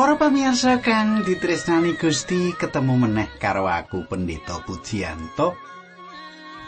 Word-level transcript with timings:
Para 0.00 0.16
pamirsa 0.16 0.80
kang 0.80 1.28
ditresnani 1.28 1.92
Gusti 1.92 2.56
ketemu 2.56 3.04
meneh 3.04 3.28
karo 3.36 3.68
aku 3.68 4.08
Pendeta 4.08 4.56
Pujiyanto. 4.64 5.52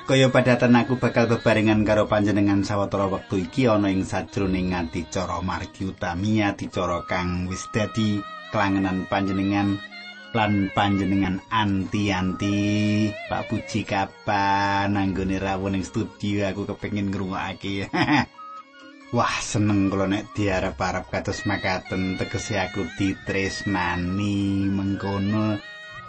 Kaya 0.04 0.28
padatan 0.28 0.76
aku 0.76 1.00
bakal 1.00 1.32
bebarengan 1.32 1.80
karo 1.80 2.04
panjenengan 2.04 2.60
sawetara 2.60 3.08
wektu 3.08 3.40
iki 3.40 3.72
ana 3.72 3.88
ing 3.88 4.04
sajroning 4.04 4.76
adicara 4.76 5.40
margi 5.40 5.88
utami 5.88 6.44
adicara 6.44 7.08
kang 7.08 7.48
wis 7.48 7.72
dadi 7.72 8.20
kelangenan 8.52 9.08
panjenengan 9.08 9.80
lan 10.36 10.68
panjenengan 10.76 11.40
anti-anti. 11.48 13.08
Pak 13.32 13.48
Puji 13.48 13.88
kapan? 13.88 14.92
Nanggone 14.92 15.40
rawuh 15.40 15.72
ning 15.72 15.88
studio 15.88 16.52
aku 16.52 16.68
kepengin 16.68 17.08
ngrungokake 17.08 17.88
Wah 19.12 19.44
seneng 19.44 19.92
kula 19.92 20.08
nek 20.08 20.32
diarep-arep 20.32 21.12
kados 21.12 21.44
makaten 21.44 22.16
tegese 22.16 22.56
aku 22.56 22.88
ditresnani 22.96 24.64
mengkono. 24.72 25.60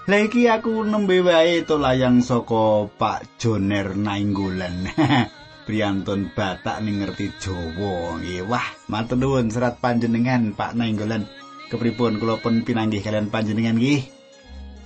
Lah 0.08 0.20
iki 0.24 0.48
aku 0.48 0.88
nembe 0.88 1.20
wae 1.20 1.68
to 1.68 1.76
layang 1.84 2.24
saka 2.24 2.88
Pak 2.88 3.36
Joner 3.36 3.92
Nainggolan. 4.00 4.88
Priyantun 5.68 6.32
Batak 6.32 6.80
ning 6.80 7.04
ngerti 7.04 7.36
Jawa. 7.44 8.24
Nggih, 8.24 8.48
wah 8.48 8.68
matur 8.88 9.20
nuwun 9.20 9.52
serat 9.52 9.84
panjenengan 9.84 10.56
Pak 10.56 10.72
Nainggolan. 10.72 11.28
Kepripun 11.68 12.24
kula 12.24 12.40
pun 12.40 12.64
pinanggih 12.64 13.04
kalian 13.04 13.28
panjenengan 13.28 13.76
nggih. 13.76 14.08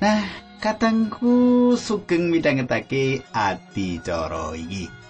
Nah, 0.02 0.26
katangku 0.58 1.78
sugeng 1.78 2.34
midhangetake 2.34 3.22
adicara 3.30 4.58
iki. 4.58 5.07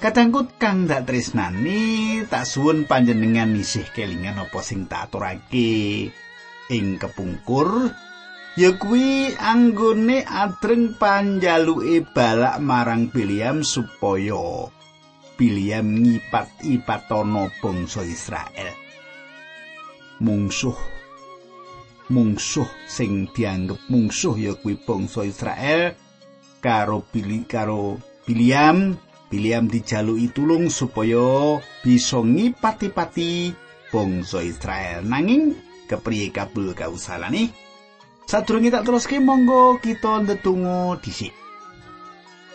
Kadangkut 0.00 0.56
kang 0.56 0.88
dak 0.88 1.04
tresnani, 1.04 2.24
tak 2.24 2.48
suwun 2.48 2.88
panjenengan 2.88 3.52
isih 3.52 3.84
kelingan 3.92 4.40
apa 4.40 4.64
sing 4.64 4.88
tak 4.88 5.12
aturake 5.12 6.08
ing 6.72 6.96
kepungkur. 6.96 7.92
Ya 8.56 8.72
kuwi 8.80 9.36
anggone 9.36 10.24
adreng 10.24 10.96
panjaluke 10.96 12.00
balak 12.16 12.64
marang 12.64 13.12
Biliam 13.12 13.60
supaya 13.60 14.72
Biliam 15.36 15.92
ngipat-ipatono 16.00 17.52
bangsa 17.60 18.00
Israel. 18.00 18.72
Mungsuh 20.24 20.76
mungsuh 22.08 22.66
sing 22.88 23.28
dianggep 23.36 23.84
mungsuh 23.92 24.32
ya 24.34 24.56
kuwi 24.56 24.80
bangsa 24.80 25.28
Israel 25.28 25.92
karo 26.64 27.04
Bili 27.04 27.44
karo 27.44 28.00
Biliam 28.24 28.96
Biliam 29.30 29.70
dijaluki 29.70 30.34
tulung 30.34 30.66
supaya 30.74 31.62
bisa 31.86 32.18
ngipati-pati 32.18 33.54
bangsa 33.94 34.42
Israel. 34.42 35.06
Nanging 35.06 35.54
kepriye 35.86 36.34
kabul 36.34 36.74
kausalane? 36.74 37.54
Sadurunge 38.26 38.74
tak 38.74 38.90
teruske 38.90 39.22
monggo 39.22 39.78
kita 39.78 40.26
ndedonga 40.26 40.98
dhisik. 40.98 41.30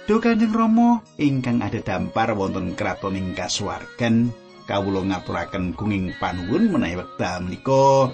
Duh 0.04 0.20
Kanjeng 0.20 0.52
Rama 0.52 1.00
ingkang 1.16 1.64
ada 1.64 1.80
dampar 1.80 2.36
wonten 2.36 2.76
kraton 2.78 3.18
ing 3.18 3.34
kasuwargan, 3.34 4.30
kawula 4.68 5.02
ngaturaken 5.02 5.74
gunging 5.74 6.14
panuwun 6.20 6.70
menawi 6.70 7.02
wekdal 7.02 7.42
menika 7.42 8.14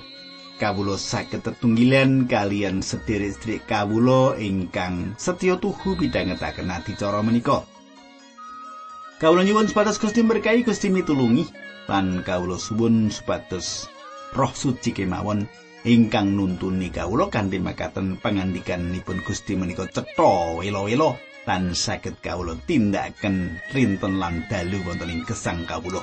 kawula 0.62 0.96
saged 0.96 1.42
tetunggilan 1.42 2.30
kalian 2.30 2.86
sedherek-sedherek 2.86 3.66
kawula 3.66 4.38
ingkang 4.38 5.18
setya 5.18 5.58
tuhu 5.58 5.98
midhangetaken 5.98 6.70
adicara 6.70 7.26
menika. 7.26 7.66
Kawula 9.22 9.46
nyuwun 9.46 9.70
supados 9.70 10.02
Gusti 10.02 10.26
berkahi 10.26 10.66
Gusti 10.66 10.90
mitulungi 10.90 11.46
lan 11.86 12.26
kawula 12.26 12.58
suwun 12.58 13.14
supados 13.14 13.86
Roh 14.34 14.50
Suci 14.50 14.98
kemawon 14.98 15.46
ingkang 15.86 16.34
nuntuni 16.34 16.90
kawula 16.90 17.30
kanthi 17.30 17.62
makaten 17.62 18.18
pangandikanipun 18.18 19.22
Gusti 19.22 19.54
menika 19.54 19.86
cetha 19.94 20.58
welo-welo 20.58 21.22
lan 21.46 21.78
saged 21.78 22.18
kawula 22.26 22.58
tindakaken 22.66 23.62
rinten 23.70 24.18
lan 24.18 24.42
dalu 24.50 24.82
wonten 24.90 25.14
ing 25.14 25.22
gesang 25.30 25.70
kawula. 25.70 26.02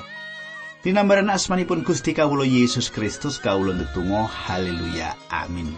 Dinambaran 0.79 1.27
asmanipun 1.27 1.83
Gusti 1.83 2.15
kawula 2.15 2.47
Yesus 2.47 2.87
Kristus 2.87 3.35
kawula 3.43 3.75
ndedonga 3.75 4.31
haleluya 4.31 5.19
amin. 5.27 5.75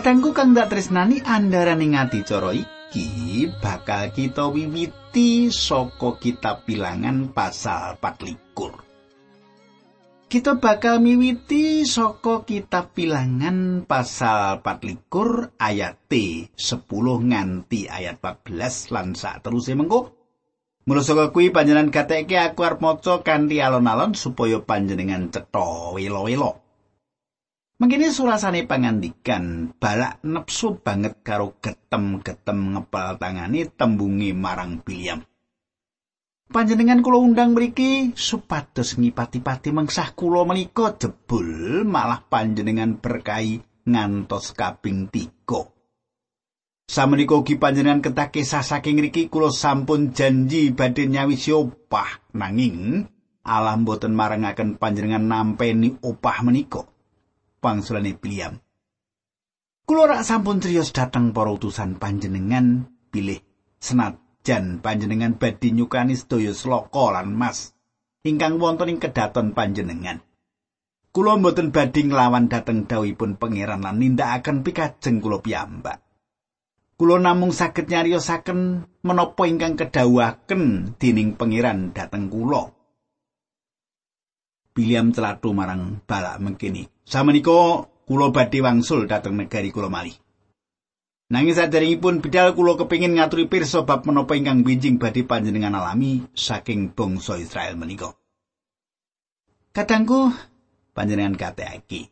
Kadangku 0.00 0.32
kang 0.32 0.56
dak 0.56 0.72
tresnani 0.72 1.20
andaraning 1.20 1.92
adicara 1.92 2.56
iki 2.56 3.44
bakal 3.60 4.08
kita 4.08 4.48
wiwiti 4.48 5.52
saka 5.52 6.16
kitab 6.16 6.64
Bilangan 6.64 7.36
pasal 7.36 8.00
24. 8.00 10.24
Kita 10.24 10.56
bakal 10.56 11.04
miwiti 11.04 11.84
saka 11.84 12.48
kitab 12.48 12.96
Bilangan 12.96 13.84
pasal 13.84 14.64
24 14.64 15.60
ayat 15.60 16.00
10 16.08 16.56
nganti 17.04 17.92
ayat 17.92 18.24
14 18.24 18.96
lan 18.96 19.12
sak 19.12 19.44
teruse 19.44 19.76
mengko. 19.76 20.16
Mula 20.88 21.04
saka 21.04 21.28
kuwi 21.28 21.52
panjenengan 21.52 21.92
gateke 21.92 22.40
aku 22.40 22.64
arep 22.64 22.80
maca 22.80 23.20
kanthi 23.20 23.60
alon-alon 23.60 24.16
supaya 24.16 24.64
panjenengan 24.64 25.28
cetha 25.28 25.92
welo-welo. 25.92 26.59
Mengkini 27.80 28.12
surasane 28.12 28.68
pangandikan 28.68 29.72
balak 29.80 30.20
nepsu 30.20 30.76
banget 30.84 31.24
karo 31.24 31.56
getem-getem 31.64 32.76
ngepal 32.76 33.16
tangani 33.16 33.64
tembungi 33.72 34.36
marang 34.36 34.84
Biliam. 34.84 35.24
Panjenengan 36.52 37.00
kula 37.00 37.24
undang 37.24 37.56
mriki 37.56 38.12
supados 38.12 39.00
ngipati-pati 39.00 39.72
mengsah 39.72 40.12
kula 40.12 40.44
menika 40.44 40.92
jebul 40.92 41.80
malah 41.88 42.20
panjenengan 42.20 43.00
berkahi 43.00 43.64
ngantos 43.88 44.52
kaping 44.52 45.08
tiga. 45.08 45.64
Samenika 46.84 47.40
ugi 47.40 47.56
panjenengan 47.56 48.04
ketake 48.04 48.44
saking 48.44 49.00
mriki 49.00 49.32
kula 49.32 49.48
sampun 49.48 50.12
janji 50.12 50.68
badhe 50.76 51.08
nyawisi 51.08 51.56
opah 51.56 52.28
nanging 52.36 53.08
alam 53.40 53.88
boten 53.88 54.12
marangaken 54.12 54.76
panjenengan 54.76 55.24
nampeni 55.24 55.96
opah 56.04 56.44
menika. 56.44 56.84
Pangsulane 57.60 58.16
Biliam. 58.16 58.56
Kulo 59.84 60.08
rak 60.08 60.24
sampun 60.24 60.58
triyos 60.58 60.96
dateng 60.96 61.36
para 61.36 61.52
utusan 61.52 62.00
panjenengan 62.00 62.88
pilih 63.12 63.42
senajan 63.76 64.80
panjenengan 64.80 65.36
badhe 65.36 65.68
nyukani 65.74 66.16
sedaya 66.16 66.56
sloka 66.56 67.12
lan 67.12 67.36
mas 67.36 67.76
ingkang 68.24 68.56
wonten 68.56 68.96
ing 68.96 68.98
kedaton 68.98 69.52
panjenengan. 69.52 70.24
Kulo 71.10 71.36
mboten 71.42 71.74
badhe 71.74 72.06
nglawan 72.06 72.46
dhateng 72.46 72.86
dawuhipun 72.86 73.34
pangeran 73.34 73.82
lan 73.82 73.98
nindakaken 73.98 74.62
pikajeng 74.62 75.18
kulo 75.18 75.42
piyambak. 75.42 75.98
Kulo 76.94 77.18
namung 77.18 77.50
saged 77.50 77.90
nyariosaken 77.90 78.86
menapa 79.02 79.42
ingkang 79.50 79.74
kedawuhaken 79.74 80.94
dening 81.02 81.34
pangeran 81.34 81.90
dhateng 81.90 82.30
kulo. 82.30 82.70
William 84.78 85.10
celatu 85.10 85.50
marang 85.50 85.98
balak 86.06 86.38
mengkini. 86.38 86.86
Samenika 87.10 87.90
kula 88.06 88.30
badhe 88.30 88.62
wangsul 88.62 89.10
dhateng 89.10 89.34
negari 89.34 89.74
kula 89.74 89.90
malih. 89.90 90.14
Nanging 91.34 91.58
saderengipun 91.58 92.22
bidal 92.22 92.54
kula 92.54 92.78
kepingin 92.78 93.18
ngaturi 93.18 93.50
pirsa 93.50 93.82
bab 93.82 94.06
menapa 94.06 94.38
ingkang 94.38 94.62
binjing 94.62 95.02
badhe 95.02 95.26
panjenengan 95.26 95.74
alami 95.74 96.22
saking 96.38 96.94
bangsa 96.94 97.34
Israel 97.42 97.74
menika. 97.74 98.14
Kadangku 99.74 100.30
panjenengan 100.94 101.34
kateaki. 101.34 102.06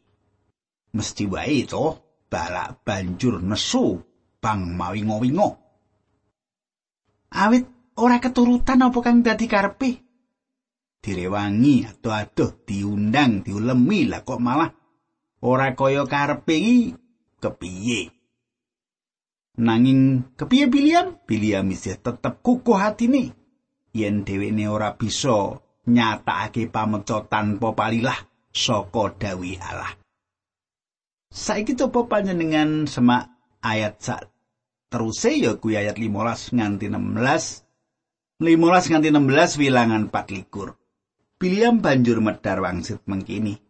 Mesti 0.99 1.25
wae 1.31 1.63
to 1.63 1.95
balak 2.27 2.83
banjur 2.83 3.39
nesu 3.39 4.03
bang 4.43 4.75
mawingo-wingo. 4.75 5.63
Awit 7.39 7.95
ora 8.03 8.19
keturutan 8.19 8.83
apa 8.83 8.99
kang 8.99 9.23
dadi 9.23 9.47
karepe? 9.47 10.09
direwangi 10.99 11.87
atau 11.87 12.11
adoh 12.11 12.51
diundang 12.67 13.47
diulemi 13.47 14.11
lah 14.11 14.27
kok 14.27 14.43
malah 14.43 14.78
ora 15.43 15.75
kaya 15.79 16.05
karepe 16.07 16.55
iki 16.57 16.95
kepiye 17.39 18.19
Nanging 19.59 20.23
kepiye 20.39 20.71
Biliam? 20.71 21.19
Biliam 21.27 21.67
isih 21.75 21.99
tetep 21.99 22.39
kukuh 22.47 22.79
hatine 22.79 23.35
yen 23.91 24.23
dheweke 24.23 24.71
ora 24.71 24.95
bisa 24.95 25.59
nyatakake 25.91 26.71
pameca 26.71 27.27
tanpa 27.27 27.75
palilah 27.75 28.15
saka 28.55 29.19
dawi 29.19 29.59
Allah. 29.59 29.99
Saiki 31.35 31.75
coba 31.75 32.07
panjenengan 32.07 32.87
semak 32.87 33.35
ayat 33.59 33.99
sak 33.99 34.31
teruse 34.89 35.35
ya 35.37 35.59
kuwi 35.59 35.75
ayat 35.77 35.99
15 35.99 36.55
nganti 36.55 36.87
16. 36.87 38.39
15 38.39 38.91
nganti 38.95 39.09
16 39.11 39.59
wilangan 39.61 40.03
24. 40.07 40.79
Biliam 41.39 41.83
banjur 41.83 42.23
medar 42.23 42.63
wangsit 42.63 43.03
mengkini. 43.11 43.68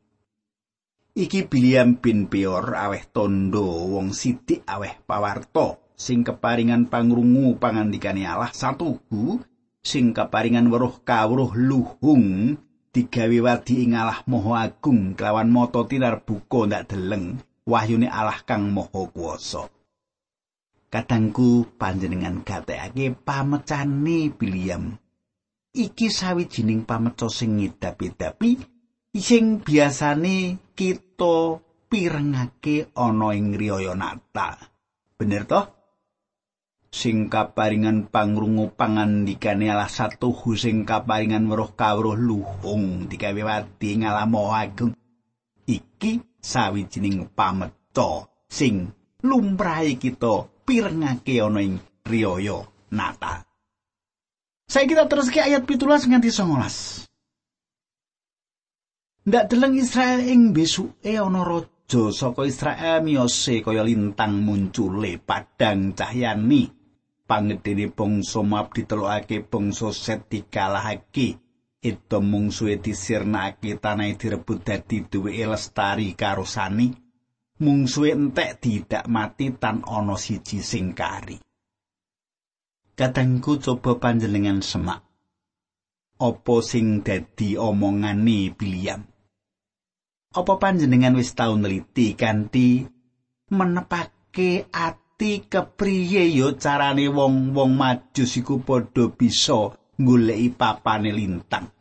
Iki 1.18 1.50
Biliam 1.50 1.98
bin 1.98 2.30
Peor 2.30 2.78
aweh 2.78 3.10
tondo 3.10 3.90
wong 3.90 4.14
sidik 4.14 4.62
aweh 4.70 5.02
pawarto 5.02 5.90
sing 5.98 6.22
keparingan 6.22 6.86
pangrungu 6.86 7.58
pangandikane 7.58 8.22
Allah 8.22 8.54
satuku 8.54 9.42
sing 9.82 10.14
keparingan 10.14 10.70
weruh 10.70 11.02
kawruh 11.02 11.50
luhung 11.58 12.54
digawe 12.94 13.38
wadi 13.42 13.82
ing 13.82 13.98
Allah 13.98 14.22
Maha 14.30 14.70
Agung 14.70 15.18
kelawan 15.18 15.50
mata 15.50 15.82
tinar 15.90 16.22
buka 16.22 16.70
ndak 16.70 16.94
deleng 16.94 17.42
wahyune 17.66 18.06
Allah 18.06 18.38
kang 18.46 18.70
Maha 18.70 19.10
Kuwasa. 19.10 19.66
Kadangku 20.86 21.66
panjenengan 21.82 22.46
gatekake 22.46 23.18
pamecane 23.26 24.30
Biliam. 24.38 24.94
Iki 25.74 26.14
sawijining 26.14 26.86
pameca 26.86 27.26
sing 27.26 27.58
ngidapi-dapi 27.58 28.77
sing 29.16 29.64
biasane 29.64 30.60
kita 30.76 31.56
pirengake 31.88 32.92
ana 32.92 33.32
ing 33.32 33.56
riyaya 33.56 33.96
Natal. 33.96 34.60
Bener 35.16 35.48
toh? 35.48 35.64
Sing 36.88 37.28
kaparingan 37.28 38.08
pangrungu 38.08 38.72
pangandikane 38.72 39.68
ala 39.68 39.88
satu 39.88 40.32
sing 40.56 40.88
kaparingan 40.88 41.48
weruh 41.48 41.72
kawruh 41.76 42.16
luhung 42.16 43.08
digawe 43.08 43.42
wadi 43.44 44.00
ngalamo 44.00 44.52
agung. 44.52 44.92
Iki 45.68 46.40
sawijining 46.40 47.28
pameca 47.32 48.28
sing 48.48 48.88
lumrahe 49.24 50.00
kita 50.00 50.48
pirengake 50.64 51.40
ana 51.40 51.60
ing 51.64 51.80
riyaya 52.04 52.64
Natal. 52.88 53.44
Saya 54.68 54.84
kita 54.84 55.08
terus 55.08 55.32
ke 55.32 55.40
ayat 55.40 55.64
pitulas 55.64 56.04
nganti 56.04 56.28
19. 56.28 57.07
Ndak 59.28 59.52
deleng 59.52 59.76
Israel 59.76 60.24
ing 60.24 60.56
besuke 60.56 61.12
ana 61.20 61.44
raja 61.44 62.08
saka 62.08 62.48
Israel 62.48 63.04
miyose 63.04 63.60
kaya 63.60 63.84
lintang 63.84 64.40
muncule 64.40 65.20
padang 65.20 65.92
cahyani. 65.92 66.64
Pangedene 67.28 67.92
bangsa 67.92 68.40
Moab 68.40 68.72
ditelokake 68.72 69.44
bangsa 69.44 69.92
Set 69.92 70.32
dikalahake. 70.32 71.36
Itu 71.76 72.24
mungsuhe 72.24 72.80
disirnake 72.80 73.76
tanah 73.76 74.16
direbut 74.16 74.64
dadi 74.64 75.04
duweke 75.04 75.44
lestari 75.44 76.16
karo 76.16 76.48
sani. 76.48 76.88
Mungsuhe 77.60 78.16
entek 78.16 78.64
tidak 78.64 79.04
mati 79.12 79.52
tan 79.52 79.84
ana 79.84 80.16
siji 80.16 80.64
sing 80.64 80.96
kari. 80.96 81.36
Kadangku 82.96 83.60
coba 83.60 84.00
panjenengan 84.00 84.64
semak. 84.64 85.04
Apa 86.16 86.64
sing 86.64 87.04
dadi 87.04 87.60
omongane 87.60 88.56
Biliam? 88.56 89.17
Apa 90.38 90.54
panjenengan 90.54 91.18
wis 91.18 91.34
tau 91.34 91.58
neliti 91.58 92.14
kanthi 92.14 92.86
menepake 93.50 94.70
ati 94.70 95.42
kepriye 95.50 96.30
ya 96.30 96.54
carane 96.54 97.10
wong-wong 97.10 97.74
majus 97.74 98.38
iku 98.38 98.62
padha 98.62 99.10
bisa 99.10 99.74
goleki 99.98 100.54
papane 100.54 101.10
lintang? 101.10 101.74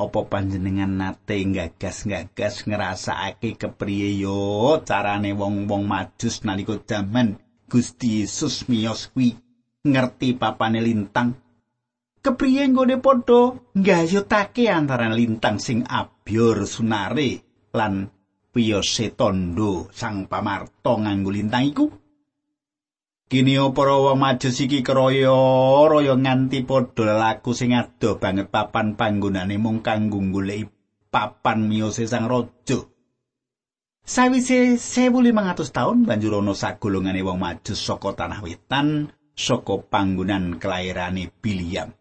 Apa 0.00 0.20
panjenengan 0.32 0.96
nate 0.96 1.44
gagas-gagas 1.44 2.64
ngrasakake 2.64 3.60
kepriye 3.60 4.24
ya 4.24 4.80
carane 4.88 5.36
wong-wong 5.36 5.84
majus 5.84 6.48
nalika 6.48 6.80
jaman 6.88 7.36
Gusti 7.68 8.24
Yesus 8.24 8.64
miyos 8.64 9.12
kuwi 9.12 9.36
ngerti 9.84 10.40
papane 10.40 10.80
lintang? 10.80 11.36
Kepriye 12.22 12.70
nggone 12.70 13.02
padha 13.02 13.58
nggayutake 13.74 14.70
antarané 14.70 15.18
lintang 15.18 15.58
sing 15.58 15.82
abyor 15.82 16.62
sunare 16.70 17.42
lan 17.74 18.06
piyose 18.54 19.18
tondo 19.18 19.90
sang 19.90 20.30
pamarta 20.30 21.02
nganggo 21.02 21.34
lintang 21.34 21.66
iku 21.66 21.86
kini 23.26 23.58
para 23.74 23.98
wong 23.98 24.22
majus 24.22 24.62
iki 24.62 24.86
kraya 24.86 25.34
raya 25.90 26.14
nganti 26.14 26.62
padha 26.62 27.18
laku 27.18 27.50
sing 27.58 27.74
ado 27.74 28.22
banget 28.22 28.54
papan 28.54 28.94
panggonane 28.94 29.58
mung 29.58 29.82
kanggo 29.82 30.22
goleki 30.22 30.70
papan 31.10 31.66
miyose 31.66 32.06
sang 32.06 32.30
raja 32.30 32.86
Sawise 34.02 34.82
1500 34.82 35.70
taun 35.70 36.02
banjur 36.02 36.42
ana 36.42 36.54
sagolongane 36.58 37.22
wong 37.22 37.38
majus 37.38 37.78
saka 37.78 38.10
tanah 38.14 38.42
wetan 38.42 39.14
saka 39.34 39.78
panggonan 39.78 40.58
kelairane 40.58 41.30
Biliam. 41.38 41.94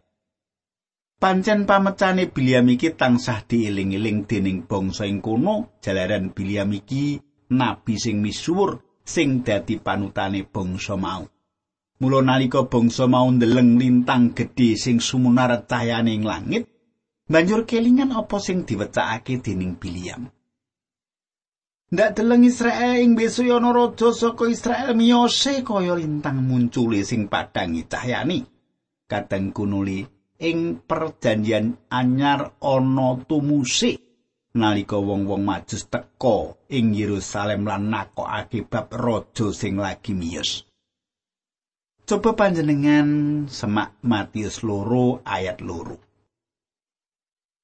Pancen 1.22 1.70
pamecane 1.70 2.34
Biliam 2.34 2.66
iki 2.74 2.98
tansah 2.98 3.46
dieling-eling 3.46 4.26
dening 4.26 4.66
bangsa 4.66 5.06
ing 5.06 5.22
kono 5.22 5.78
jalaran 5.78 6.34
Biliam 6.34 6.74
iki 6.74 7.22
nabi 7.54 7.94
sing 8.02 8.26
misuwur 8.26 8.82
sing 9.06 9.46
dadi 9.46 9.78
panutane 9.78 10.42
bangsa 10.50 10.98
mau. 10.98 11.22
Mula 12.02 12.26
nalika 12.26 12.66
bangsa 12.66 13.06
mau 13.06 13.30
ndeleng 13.30 13.78
lintang 13.78 14.34
gedhe 14.34 14.74
sing 14.74 14.98
sumunar 14.98 15.54
cahayane 15.70 16.10
ing 16.10 16.26
langit, 16.26 16.66
banjur 17.30 17.70
kelingan 17.70 18.18
apa 18.18 18.42
sing 18.42 18.66
diwecakake 18.66 19.46
dening 19.46 19.78
Biliam. 19.78 20.26
Ndak 21.94 22.18
deleng 22.18 22.50
Israel 22.50 22.98
ing 22.98 23.14
besu 23.14 23.46
ana 23.54 23.70
raja 23.70 24.10
saka 24.10 24.50
Israel 24.50 24.98
miyose 24.98 25.62
kaya 25.62 25.94
lintang 25.94 26.42
muncule 26.42 27.06
sing 27.06 27.30
padangi 27.30 27.86
cahyani. 27.86 28.42
Kadang 29.06 29.54
kunuli 29.54 30.02
ing 30.42 30.82
perjanjian 30.82 31.78
anyar 31.94 32.58
ana 32.58 33.22
tumusik 33.30 34.02
nalika 34.58 34.98
wong-wong 35.00 35.46
majus 35.46 35.88
teka 35.88 36.58
ing 36.68 36.92
Yerusalem 36.92 37.64
lan 37.64 37.88
nakokake 37.88 38.68
bab 38.68 38.92
raja 38.92 39.48
sing 39.56 39.80
lagi 39.80 40.12
miyos. 40.12 40.68
Coba 42.04 42.36
panjenengan 42.36 43.08
semak 43.48 43.96
Matius 44.04 44.68
loro 44.68 45.24
ayat 45.24 45.64
loro. 45.64 45.96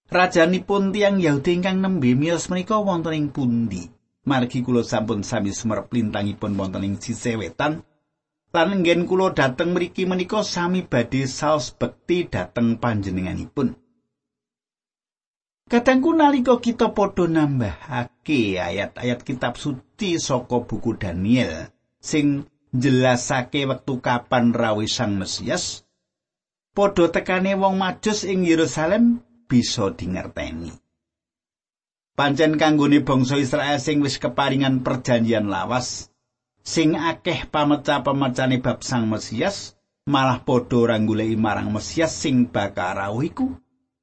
Rajanipun 0.07 0.95
tiang 0.95 1.19
Yahudi 1.19 1.59
ingkang 1.59 1.83
nembe 1.83 2.15
miyos 2.15 2.47
menika 2.47 2.79
wonten 2.79 3.11
ing 3.11 3.27
pundi? 3.35 3.83
Margi 4.23 4.63
kula 4.63 4.87
sampun 4.87 5.23
sami 5.23 5.51
sumerep 5.51 5.91
lintangipun 5.91 6.55
wonten 6.55 6.87
ing 6.87 6.95
sisih 6.95 7.35
wetan 7.35 7.83
lan 8.55 8.79
nggen 8.79 9.03
kula 9.09 9.35
dhateng 9.35 9.75
mriki 9.75 10.07
menika 10.07 10.41
sami 10.43 10.81
badhe 10.83 11.27
saos 11.27 11.75
bekti 11.75 12.27
dhateng 12.31 12.79
panjenenganipun. 12.79 13.75
Kadangku 15.67 16.15
nalika 16.15 16.63
kita 16.63 16.95
padha 16.95 17.27
nambahake 17.27 18.55
ayat-ayat 18.55 19.19
kitab 19.27 19.59
suci 19.59 20.15
saka 20.15 20.63
buku 20.63 20.95
Daniel 20.95 21.67
sing 21.99 22.47
jelasake 22.71 23.67
wektu 23.67 23.99
kapan 23.99 24.55
rawuh 24.55 24.87
Sang 24.87 25.19
Mesias, 25.19 25.83
padha 26.71 27.11
tekane 27.11 27.59
wong 27.59 27.75
majus 27.75 28.23
ing 28.23 28.47
Yerusalem 28.47 29.19
bisa 29.51 29.91
dingerteni. 29.91 30.71
Pancen 32.15 32.55
kanggone 32.55 33.03
bangsa 33.03 33.35
Israel 33.35 33.77
sing 33.83 33.99
wis 33.99 34.23
keparingan 34.23 34.87
perjanjian 34.87 35.51
lawas, 35.51 36.09
sing 36.67 36.99
akeh 36.99 37.47
pameca-pemecane 37.47 38.59
bab 38.59 38.83
Sang 38.83 39.07
Mesias 39.07 39.79
malah 40.03 40.43
padha 40.43 40.75
ora 40.83 40.99
goleki 40.99 41.39
marang 41.39 41.71
Mesias 41.71 42.11
sing 42.11 42.51
bakal 42.51 42.99
rawuh 42.99 43.23
iku. 43.23 43.47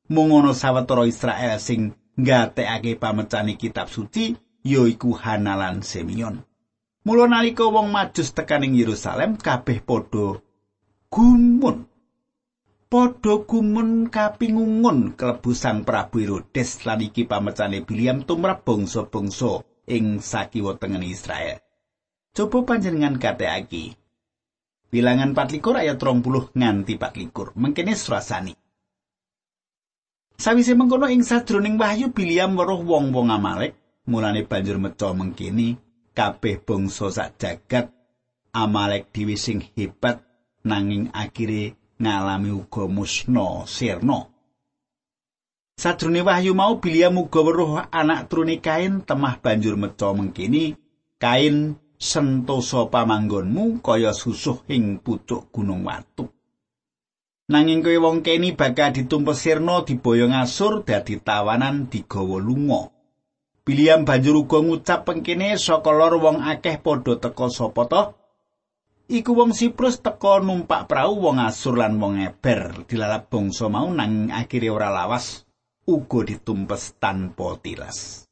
Mung 0.09 0.33
ana 0.33 0.57
sawetara 0.57 1.05
Israel 1.05 1.61
sing 1.61 1.93
nggatekake 2.17 2.97
pamecane 2.97 3.61
kitab 3.61 3.93
suci 3.93 4.33
yaiku 4.65 5.13
Hanalan 5.13 5.85
Simeon. 5.85 6.41
Mula 7.05 7.29
nalika 7.29 7.69
wong 7.69 7.93
majus 7.93 8.33
tekan 8.33 8.65
ing 8.65 8.81
Yerusalem 8.81 9.37
kabeh 9.37 9.85
padha 9.85 10.41
gumun. 11.13 11.85
Padha 12.89 13.45
gumun 13.45 14.09
kapingungun 14.09 15.13
klebu 15.21 15.53
Sang 15.53 15.85
Prabu 15.85 16.17
Herodes 16.17 16.81
lan 16.89 17.05
iki 17.05 17.29
pamecane 17.29 17.85
Biliam 17.85 18.25
tumrap 18.25 18.65
bangsa-bangsa 18.65 19.61
ing 19.85 20.25
sakiwa 20.25 20.81
tengen 20.81 21.05
Israel 21.05 21.61
Coba 22.35 22.67
panjenengan 22.67 23.15
kateaki. 23.15 23.95
Bilangan 24.91 25.39
24 25.39 25.87
ayat 25.87 26.03
30 26.03 26.51
nganti 26.59 26.99
24. 26.99 27.55
Mengkene 27.55 27.95
surasani. 27.95 28.55
Sawise 30.35 30.75
mengkono 30.75 31.07
ing 31.07 31.23
sadroning 31.23 31.79
wahyu 31.79 32.11
Biliam 32.11 32.59
weruh 32.59 32.83
wong-wong 32.83 33.31
Amalek, 33.31 34.03
mulane 34.11 34.43
banjur 34.43 34.83
meca 34.83 35.15
mengkini 35.15 35.79
kabeh 36.11 36.59
bangsa 36.59 37.15
sak 37.15 37.39
jagat 37.39 37.95
Amalek 38.51 39.15
dhewe 39.15 39.39
sing 39.39 39.63
hebat 39.79 40.27
nanging 40.67 41.15
akhire 41.15 41.79
ngalami 42.03 42.51
uga 42.51 42.91
musna 42.91 43.63
sirna. 43.71 44.27
Sadrone 45.79 46.27
wahyu 46.27 46.51
mau 46.59 46.83
Biliam 46.83 47.15
uga 47.15 47.47
weruh 47.47 47.79
anak 47.95 48.27
trune 48.27 48.59
Kain 48.59 49.07
temah 49.07 49.39
banjur 49.39 49.79
meca 49.79 50.11
mengkini 50.11 50.75
Kain 51.23 51.79
sentosa 52.05 52.93
pamanggonmu 52.93 53.81
kaya 53.81 54.13
susuh 54.13 54.61
ing 54.69 55.01
pucuk 55.01 55.49
gunung 55.49 55.89
watu. 55.89 56.29
Nanging 57.49 57.81
kowe 57.81 57.97
wong 58.05 58.21
keni 58.21 58.53
bakal 58.53 58.93
ditumpes 58.93 59.41
sirna 59.41 59.81
diboyong 59.85 60.37
asur 60.37 60.85
dadi 60.85 61.17
tawanan 61.17 61.89
digawa 61.89 62.41
lunga. 62.41 62.93
Biliam 63.65 64.05
banjur 64.05 64.45
uga 64.45 64.61
ngucap 64.61 65.09
pengkene 65.09 65.57
saka 65.57 65.89
lor 65.89 66.21
wong 66.21 66.45
akeh 66.45 66.77
padha 66.85 67.17
teka 67.17 67.49
sapa? 67.49 68.13
Iku 69.05 69.37
wong 69.37 69.53
Siprus 69.53 70.01
teka 70.01 70.41
numpak 70.41 70.89
prau 70.89 71.21
wong 71.21 71.37
Asur 71.37 71.77
lan 71.77 72.01
wong 72.01 72.25
Eber 72.25 72.89
dilalap 72.89 73.29
bangsa 73.29 73.69
mau 73.69 73.93
nang 73.93 74.33
akhire 74.33 74.73
ora 74.73 74.89
lawas 74.89 75.45
uga 75.85 76.25
ditumpes 76.25 76.97
tanpa 76.97 77.61
tilas. 77.61 78.24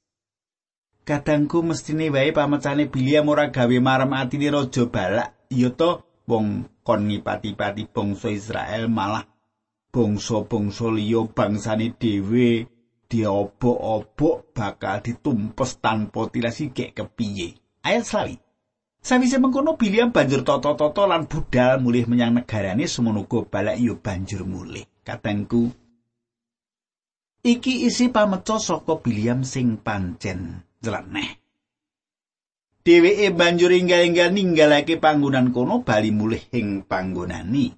Kadangku 1.03 1.67
mestine 1.67 2.15
wae 2.15 2.31
pamecane 2.31 2.87
Biliam 2.87 3.27
ora 3.27 3.51
gawe 3.51 3.79
marem 3.83 4.15
atine 4.15 4.55
raja 4.55 4.87
balak, 4.87 5.35
ya 5.51 5.75
to 5.75 6.07
wong 6.31 6.71
kon 6.87 7.11
ngipati-pati 7.11 7.91
bangsa 7.91 8.31
Israel 8.31 8.87
malah 8.87 9.27
bangsa-bangsa 9.91 10.95
liya 10.95 11.27
bangsane 11.27 11.99
dhewe 11.99 12.71
diobok-obok 13.11 14.55
bakal 14.55 15.03
ditumpes 15.03 15.83
tanpa 15.83 16.31
tilas 16.31 16.63
iki 16.63 16.95
kepiye. 16.95 17.59
Ayat 17.83 18.07
selawi. 18.07 18.39
Sawise 19.03 19.43
mengkono 19.43 19.75
Biliam 19.75 20.15
banjur 20.15 20.47
toto-toto 20.47 21.11
lan 21.11 21.27
budal 21.27 21.83
mulih 21.83 22.07
menyang 22.07 22.39
negarane 22.39 22.87
semono 22.87 23.27
uga 23.27 23.43
balak 23.43 23.83
yo 23.83 23.99
banjur 23.99 24.47
mulih. 24.47 24.87
Katengku 25.03 25.67
iki 27.43 27.91
isi 27.91 28.07
pameco 28.15 28.63
saka 28.63 29.03
Biliam 29.03 29.43
sing 29.43 29.83
pancen 29.83 30.63
jeleneh. 30.83 31.39
Dheweke 32.83 33.31
banjur 33.31 33.71
inggal-inggal 33.71 34.35
ninggalake 34.35 34.99
panggonan 34.99 35.55
kono 35.55 35.87
bali 35.87 36.11
mulih 36.11 36.43
ing 36.51 36.83
panggonani. 36.83 37.71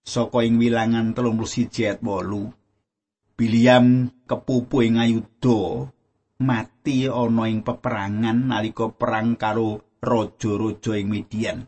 Saka 0.00 0.40
ing 0.40 0.56
wilangan 0.56 1.12
31 1.12 1.68
ayat 1.84 2.00
8. 2.00 3.36
Biliam 3.36 4.08
kepupu 4.24 4.80
ing 4.88 4.96
ayuda 4.96 5.92
mati 6.40 7.06
ana 7.06 7.44
ing 7.46 7.60
peperangan 7.60 8.50
nalika 8.50 8.88
perang 8.88 9.36
karo 9.36 10.00
raja-raja 10.00 10.96
ing 10.96 11.12
Midian. 11.12 11.58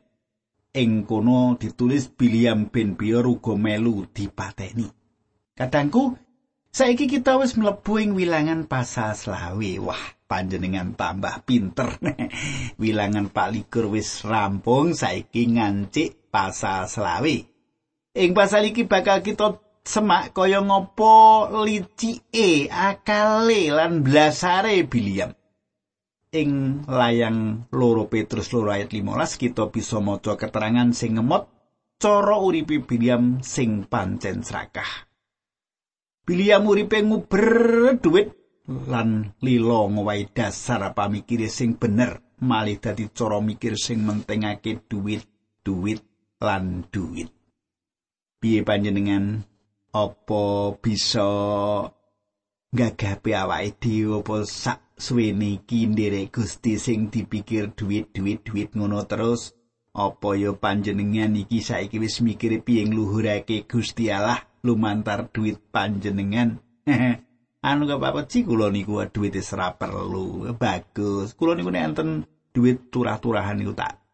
Ing 0.74 1.04
kono 1.06 1.54
ditulis 1.60 2.10
Biliam 2.10 2.72
bin 2.72 2.96
Bior 2.98 3.28
uga 3.28 3.54
melu 3.54 4.08
dipateni. 4.10 4.88
Kadangku, 5.54 6.18
saiki 6.74 7.06
kita 7.06 7.38
wis 7.38 7.54
mlebu 7.54 8.02
ing 8.02 8.10
wilangan 8.18 8.66
pasal 8.66 9.14
selawe. 9.14 9.70
Wah, 9.84 10.04
panjenengan 10.24 10.96
tambah 10.96 11.44
pinter. 11.44 12.00
wilangan 12.82 13.30
palikur 13.30 13.88
wis 13.92 14.24
rampung 14.24 14.96
saiki 14.96 15.54
ngancik 15.56 16.30
pasal 16.32 16.88
selawe. 16.88 17.36
Ing 18.14 18.30
pasal 18.32 18.70
iki 18.70 18.86
bakal 18.86 19.20
kita 19.20 19.58
semak 19.84 20.32
kaya 20.32 20.64
ngopo 20.64 21.48
licike 21.64 22.70
akale 22.70 23.68
lan 23.68 24.00
blasare 24.00 24.86
Biliam. 24.86 25.34
ing 26.34 26.82
layang 26.90 27.70
loro 27.70 28.10
Petrus 28.10 28.50
loro 28.50 28.74
ayat 28.74 28.90
15 28.90 29.38
kita 29.38 29.70
bisa 29.70 30.02
maca 30.02 30.34
keterangan 30.34 30.90
sing 30.90 31.14
ngemot 31.16 31.46
cara 32.02 32.36
uripe 32.42 32.82
Biliam 32.82 33.38
sing 33.40 33.86
pancen 33.86 34.42
serakah. 34.42 35.06
Biliam 36.26 36.66
uripe 36.66 36.98
nguber 37.00 37.96
duit 38.02 38.43
lan 38.64 39.36
lilo 39.44 39.92
ngowahi 39.92 40.32
dasar 40.32 40.96
pamikire 40.96 41.52
sing 41.52 41.76
bener 41.76 42.24
malih 42.40 42.80
dadi 42.80 43.12
cara 43.12 43.40
mikir 43.40 43.76
sing 43.76 44.04
mentingake 44.04 44.88
duit, 44.88 45.24
duit 45.64 46.00
lan 46.40 46.88
duit. 46.88 47.28
Piye 48.40 48.60
panjenengan? 48.64 49.44
Apa 49.94 50.74
bisa 50.82 51.28
gagape 52.74 53.30
awake 53.30 53.78
dhewe 53.78 54.20
apa 54.20 54.42
sak 54.42 54.98
suwene 54.98 55.62
iki 55.62 55.86
nderek 55.86 56.34
Gusti 56.34 56.74
sing 56.82 57.08
dipikir 57.14 57.70
duit-duit-duit 57.72 58.74
ngono 58.74 59.06
terus? 59.06 59.54
Apa 59.94 60.34
ya 60.34 60.50
panjenengan 60.58 61.38
iki 61.38 61.62
saiki 61.62 62.02
wis 62.02 62.18
mikir 62.18 62.58
piye 62.66 62.82
ngluhurake 62.90 63.70
Gusti 63.70 64.10
Allah 64.10 64.42
lumantar 64.66 65.30
duit 65.30 65.62
panjenengan 65.70 66.58
anu 67.64 67.88
gak 67.88 67.96
apa-apa 67.96 68.28
sih 68.28 68.44
kula 68.44 68.68
niku 68.68 69.00
duit 69.08 69.32
ora 69.56 69.72
perlu. 69.72 70.52
Bagus. 70.52 71.32
Kula 71.32 71.56
niku 71.56 71.72
enten 71.72 72.28
duit 72.52 72.92
turah-turahan 72.92 73.56
niku 73.56 73.72
tak 73.72 74.04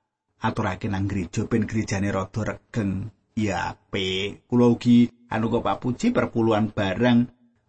aturake 0.40 0.88
nang 0.88 1.04
gereja 1.11 1.45
ben 1.50 1.66
gerejane 1.66 2.09
rada 2.14 2.42
regeng. 2.47 3.11
Ya 3.35 3.75
pe 3.75 4.38
kula 4.47 4.71
ugi 4.71 5.11
anu 5.35 5.50
kok 5.50 5.66
Pak 5.66 5.78
Puji 5.83 6.14
perpuluhan 6.14 6.71
barang. 6.71 7.19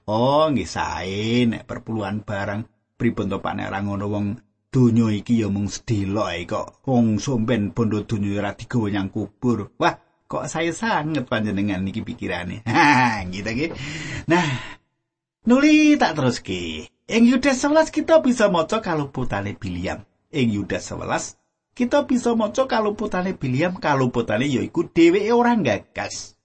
Oh 0.05 0.45
nggih 0.53 0.69
sae 0.69 1.50
nek 1.50 1.65
perpuluhan 1.65 2.21
barang. 2.21 2.61
Pripun 2.95 3.33
to 3.33 3.41
Pak? 3.41 3.53
Nek 3.57 3.73
ngono 3.81 4.05
wong 4.05 4.25
donya 4.69 5.09
iki 5.09 5.41
ya 5.41 5.50
mung 5.50 5.65
sedelok 5.65 6.29
kok. 6.45 6.67
Wong 6.85 7.17
somben 7.17 7.73
bondo 7.73 8.05
donya 8.05 8.38
ora 8.38 8.51
digawa 8.53 8.88
nyang 8.93 9.09
kubur. 9.09 9.73
Wah 9.81 9.97
kok 10.29 10.45
saya 10.47 10.71
sangat 10.71 11.27
panjenengan 11.27 11.83
niki 11.83 12.05
pikirane. 12.05 12.63
Ha 12.69 13.25
gitu 13.27 13.51
ki 13.51 13.67
nah 14.29 14.79
nuli 15.41 15.98
tak 15.98 16.13
terus 16.17 16.38
ki 16.38 16.86
ing 17.10 17.24
Yudas 17.25 17.57
11 17.65 17.89
kita 17.89 18.21
bisa 18.21 18.48
maca 18.48 18.79
kaluputane 18.79 19.57
Biliam. 19.57 20.05
Ing 20.31 20.48
Yudas 20.53 20.88
11 20.93 21.36
kita 21.74 22.05
bisa 22.05 22.38
maca 22.38 22.69
kaluputane 22.69 23.33
Biliam. 23.33 23.75
Kaluputane 23.81 24.45
yaiku 24.45 24.86
dheweke 24.86 25.33
ora 25.33 25.57
gagas 25.57 26.38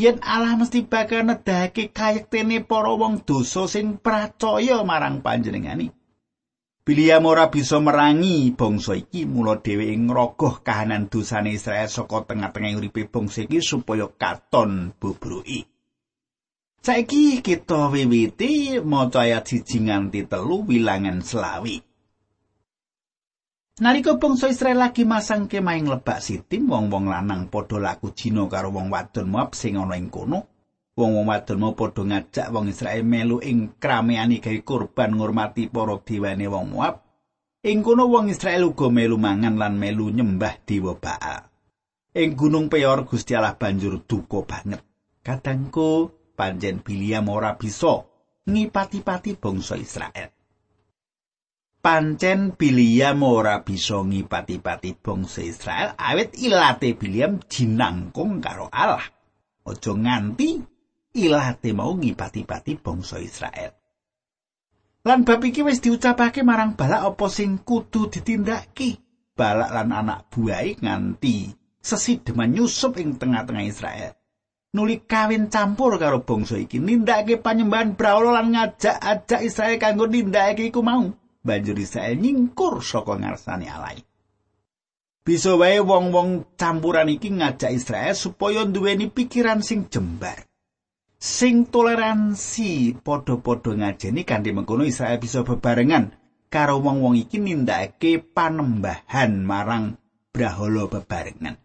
yen 0.00 0.18
Allah 0.24 0.56
mesti 0.56 0.82
bakal 0.82 1.28
nedahake 1.28 1.92
kayektene 1.92 2.64
para 2.64 2.90
wong 2.96 3.22
dosa 3.22 3.68
sing 3.68 4.00
percaya 4.00 4.80
marang 4.82 5.20
panjenengani. 5.20 5.92
Biliam 6.80 7.28
ora 7.28 7.52
bisa 7.52 7.78
merangi 7.78 8.50
bangsa 8.56 8.96
iki. 8.96 9.28
Mula 9.28 9.60
dheweke 9.62 9.94
ngrogoh 9.94 10.64
kahanan 10.64 11.06
dosane 11.06 11.54
Israel 11.54 11.86
saka 11.86 12.26
tengah-tengah 12.26 12.74
uripe 12.80 13.06
bangsa 13.06 13.46
iki 13.46 13.62
supaya 13.62 14.10
katon 14.10 14.96
bubruki. 14.96 15.68
Saiki 16.80 17.44
kita 17.44 17.92
wiwiti 17.92 18.80
maca 18.80 19.28
ayat 19.28 19.52
siji 19.52 19.84
nganti 19.84 20.24
telu 20.24 20.64
wilangan 20.64 21.20
selawi. 21.20 21.76
Nalika 23.84 24.16
bangsa 24.16 24.48
Israel 24.48 24.88
lagi 24.88 25.04
masang 25.04 25.44
kemah 25.44 25.76
ing 25.76 25.92
lebak 25.92 26.24
Sitim, 26.24 26.72
wong-wong 26.72 27.12
lanang 27.12 27.52
padha 27.52 27.76
laku 27.76 28.16
jina 28.16 28.48
karo 28.48 28.72
wong 28.72 28.88
wadon 28.88 29.28
Moab 29.28 29.52
sing 29.52 29.76
ana 29.76 29.96
ing 29.96 30.08
kono. 30.08 30.48
wong-wong 30.96 31.28
wadon 31.28 31.60
mau 31.60 31.72
padha 31.72 32.04
ngajak 32.04 32.48
wong 32.52 32.72
Israel 32.72 33.04
melu 33.04 33.40
ing 33.40 33.76
krameani 33.80 34.40
gawe 34.40 34.60
kurban 34.64 35.16
ngurmati 35.16 35.68
para 35.68 35.96
dewane 36.00 36.48
wong 36.48 36.76
Moab. 36.76 37.00
Ing 37.60 37.84
kono 37.84 38.08
wong 38.08 38.32
Israel 38.32 38.68
uga 38.68 38.88
melu 38.88 39.20
mangan 39.20 39.56
lan 39.60 39.76
melu 39.76 40.08
nyembah 40.08 40.64
dewa 40.64 40.96
Baal. 40.96 41.44
Ing 42.16 42.36
gunung 42.36 42.72
Peor 42.72 43.04
Gusti 43.04 43.36
Allah 43.36 43.52
banjur 43.56 44.00
duka 44.04 44.44
banget. 44.48 44.80
Kadangku 45.20 46.19
panjen 46.40 46.80
Biliam 46.80 47.28
ora 47.28 47.60
bisa 47.60 48.00
ngipati-pati 48.48 49.36
bangsa 49.36 49.76
Israel. 49.76 50.32
Pancen 51.80 52.56
Biliam 52.56 53.20
ora 53.24 53.60
bisa 53.60 54.00
ngipati-pati 54.00 54.96
bangsa 54.96 55.44
Israel 55.44 55.92
awit 56.00 56.32
ilate 56.40 56.96
Biliam 56.96 57.44
jinangkung 57.44 58.40
karo 58.40 58.72
Allah. 58.72 59.04
Aja 59.68 59.92
nganti 59.92 60.60
ilate 61.20 61.76
mau 61.76 61.92
ngipati-pati 61.92 62.72
bangsa 62.80 63.20
Israel. 63.20 63.76
Lan 65.04 65.24
bab 65.24 65.40
iki 65.40 65.64
wis 65.64 65.80
diucapake 65.80 66.44
marang 66.44 66.76
Balak 66.76 67.16
apa 67.16 67.26
sing 67.32 67.64
kudu 67.64 68.12
ditindakake. 68.12 69.00
Balak 69.32 69.72
lan 69.72 69.92
anak 69.92 70.28
buahe 70.28 70.76
nganti 70.76 71.48
sesideman 71.80 72.52
nyusup 72.52 73.00
ing 73.00 73.16
tengah-tengah 73.16 73.64
Israel. 73.64 74.19
Nuli 74.70 75.02
kawin 75.02 75.50
campur 75.50 75.98
karo 75.98 76.22
bangsa 76.22 76.54
iki 76.54 76.78
nindakake 76.78 77.42
panyembahan 77.42 77.98
brahala 77.98 78.38
lan 78.38 78.54
ngajak-ajak 78.54 79.40
Israel 79.42 79.76
kanggo 79.82 80.06
nindakake 80.06 80.70
iku 80.70 80.80
mau. 80.80 81.10
Banjur 81.42 81.74
Israel 81.80 82.14
nyingkur 82.14 82.78
saka 82.84 83.18
ngarsane 83.18 83.66
Allah. 83.66 83.98
Bisa 85.26 85.58
wae 85.58 85.82
wong-wong 85.82 86.54
campuran 86.54 87.10
iki 87.10 87.34
ngajak 87.34 87.74
Israel 87.74 88.14
supaya 88.14 88.62
duweni 88.62 89.10
pikiran 89.10 89.58
sing 89.58 89.90
jembar. 89.90 90.50
sing 91.20 91.68
toleransi 91.68 92.96
padha-padha 93.04 93.76
ngajeni 93.76 94.24
kanthi 94.24 94.56
mengkono 94.56 94.88
Israel 94.88 95.20
bisa 95.20 95.44
bebarengan 95.44 96.16
karo 96.48 96.80
wong-wong 96.80 97.20
iki 97.20 97.36
nindakake 97.36 98.24
panembahan 98.32 99.44
marang 99.44 100.00
brahala 100.32 100.88
bebarengan. 100.88 101.60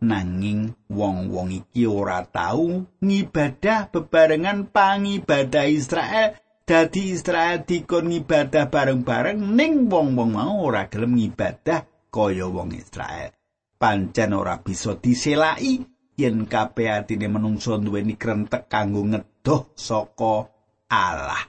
Nanging 0.00 0.72
wong-wong 0.88 1.52
iki 1.52 1.84
ora 1.84 2.24
tau 2.24 2.88
ngibadah 3.04 3.92
bebarengan 3.92 4.72
pangibadah 4.72 5.68
Israel. 5.68 6.40
Dadi 6.64 7.12
Israel 7.12 7.68
dikon 7.68 8.08
ngibadah 8.08 8.72
bareng-bareng 8.72 9.36
ning 9.36 9.92
wong-wong 9.92 10.40
mau 10.40 10.64
ora 10.64 10.88
gelem 10.88 11.20
ngibadah 11.20 12.08
kaya 12.08 12.48
wong 12.48 12.72
Israel. 12.72 13.34
Pancen 13.76 14.32
ora 14.32 14.56
bisa 14.64 14.96
diselaki 14.96 15.84
yen 16.16 16.48
kabeh 16.48 16.88
atine 16.88 17.28
menungso 17.28 17.76
duweni 17.76 18.16
krentek 18.16 18.72
kanggo 18.72 19.04
ngedoh 19.04 19.72
saka 19.76 20.48
Allah. 20.88 21.44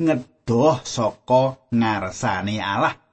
Ngedoh 0.00 0.80
saka 0.84 1.68
ngarsane 1.68 2.60
Allah. 2.64 3.09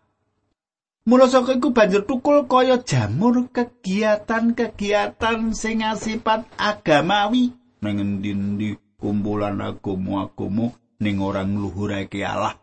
Mula 1.08 1.32
saka 1.32 1.56
iku 1.56 1.72
banjur 1.72 2.04
tukul 2.04 2.52
kaya 2.52 2.84
jamur 2.84 3.48
kegiatan-kegiatan 3.56 5.56
sing 5.56 5.80
asipat 5.80 6.44
agamawi. 6.60 7.56
Ning 7.80 8.20
endi 8.20 8.76
kumpulan 9.00 9.56
agama-agama 9.64 10.76
ning 11.00 11.24
ora 11.24 11.48
ngluhurake 11.48 12.28
Allah? 12.28 12.60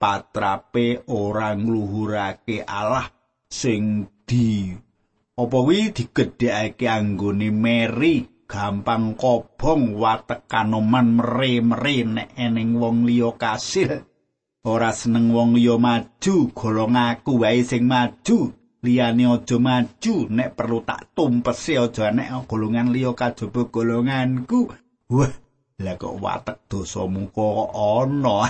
Patrape 0.00 1.04
ora 1.12 1.52
ngluhurake 1.52 2.64
Allah 2.64 3.12
sing 3.52 4.08
di 4.24 4.72
apa 5.36 5.58
wi 5.60 5.92
digedhekake 5.92 6.88
anggone 6.88 7.52
meri 7.52 8.24
gampang 8.48 9.20
kobong 9.20 10.00
watek 10.00 10.48
kanoman 10.48 11.20
mere-mere 11.20 12.08
nek 12.08 12.32
eneng 12.40 12.80
wong 12.80 13.04
liya 13.04 13.36
kasil 13.36 14.11
ora 14.62 14.94
seneng 14.94 15.34
wong 15.34 15.58
liya 15.58 15.74
maju 15.78 16.36
golong 16.54 16.94
aku 16.94 17.42
wae 17.42 17.66
sing 17.66 17.86
maju. 17.86 18.54
Liyane 18.82 19.30
aja 19.30 19.62
maju 19.62 20.14
nek 20.26 20.58
perlu 20.58 20.82
tak 20.82 21.14
tumpesi 21.14 21.78
aja 21.78 22.10
nek 22.10 22.50
golongan 22.50 22.90
liya 22.90 23.14
kajaba 23.14 23.70
golonganku. 23.70 24.74
Wah 25.06 25.32
lah 25.82 25.98
kok 25.98 26.18
watek 26.18 26.58
dosamu 26.70 27.30
kok 27.30 27.74
ana 27.74 28.38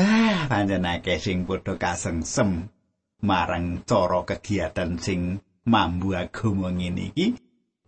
ah 0.00 0.40
panjenake 0.48 1.20
sing 1.20 1.44
padha 1.44 1.76
kasengsem. 1.76 2.72
Marang 3.20 3.84
cara 3.84 4.24
kegiatan 4.24 4.96
sing 4.96 5.44
mambu 5.68 6.16
agama 6.16 6.72
ngene 6.72 7.12
iki 7.12 7.36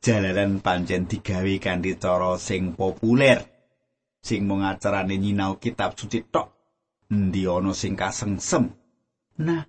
jalaran 0.04 0.60
pancen 0.60 1.08
digawe 1.08 1.56
kanthi 1.56 1.96
cara 1.96 2.36
sing 2.36 2.76
populer 2.76 3.51
sing 4.22 4.46
mung 4.46 4.62
acarane 4.62 5.18
nyinau 5.18 5.58
kitab 5.58 5.98
suci 5.98 6.22
tok 6.30 6.48
endi 7.10 7.44
ana 7.44 7.74
sing 7.74 7.98
kasengsem? 7.98 8.70
Nah 9.42 9.66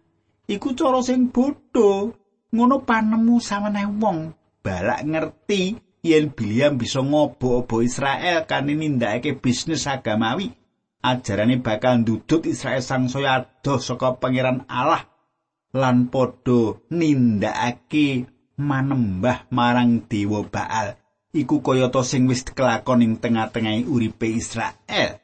iku 0.48 0.78
cara 0.78 1.02
sing 1.02 1.34
bodho. 1.34 2.14
Ngono 2.54 2.86
panemu 2.86 3.42
saweneh 3.42 3.90
wong 3.98 4.30
balak 4.62 5.02
ngerti 5.10 5.74
yen 6.06 6.30
Biliam 6.30 6.78
bisa 6.78 7.02
ngobo-obo 7.02 7.82
Israel 7.82 8.46
kan 8.46 8.70
nindakake 8.70 9.42
bisnis 9.42 9.90
agamawi. 9.90 10.54
Ajarane 11.02 11.58
bakal 11.66 12.06
ndudut 12.06 12.46
Israel 12.46 12.86
sangsaya 12.86 13.42
adoh 13.42 13.82
saka 13.82 14.22
pangeran 14.22 14.70
Allah. 14.70 15.02
Lan 15.74 16.14
padha 16.14 16.78
nindakake 16.94 18.30
manembah 18.62 19.50
marang 19.50 20.06
dewa 20.06 20.46
Baal 20.46 21.03
iku 21.34 21.66
kayata 21.66 22.06
sing 22.06 22.30
wis 22.30 22.46
kelakon 22.46 23.02
ing 23.02 23.14
tengah-tengahe 23.18 23.90
uripe 23.90 24.30
Israel. 24.30 25.18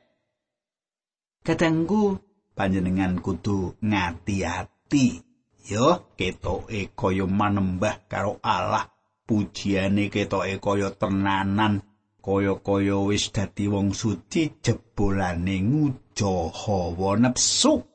Kadangku 1.46 2.18
panjenengan 2.58 3.22
kudu 3.22 3.78
ngati-ati. 3.80 5.22
Yo, 5.70 6.10
ketoke 6.18 6.98
kaya 6.98 7.30
manembah 7.30 8.10
karo 8.10 8.42
Allah. 8.42 8.90
Pujiane 9.30 10.10
ketoke 10.10 10.58
kaya 10.58 10.90
tenanan, 10.98 11.86
kaya-kaya 12.26 12.98
wis 13.06 13.30
dadi 13.30 13.70
wong 13.70 13.94
suci 13.94 14.58
jebolane 14.66 15.62
ngujo 15.62 16.50
hawa 16.50 17.22
nepsu. 17.22 17.86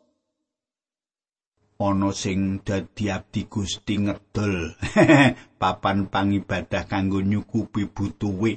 Ana 1.80 2.14
sing 2.14 2.62
dadi 2.62 3.10
abdi 3.10 3.50
Gusti 3.50 3.98
ngedol. 3.98 4.78
Papan 5.60 6.06
pangibadah 6.06 6.86
kanggo 6.86 7.18
nyukupi 7.18 7.90
butuhe 7.90 8.52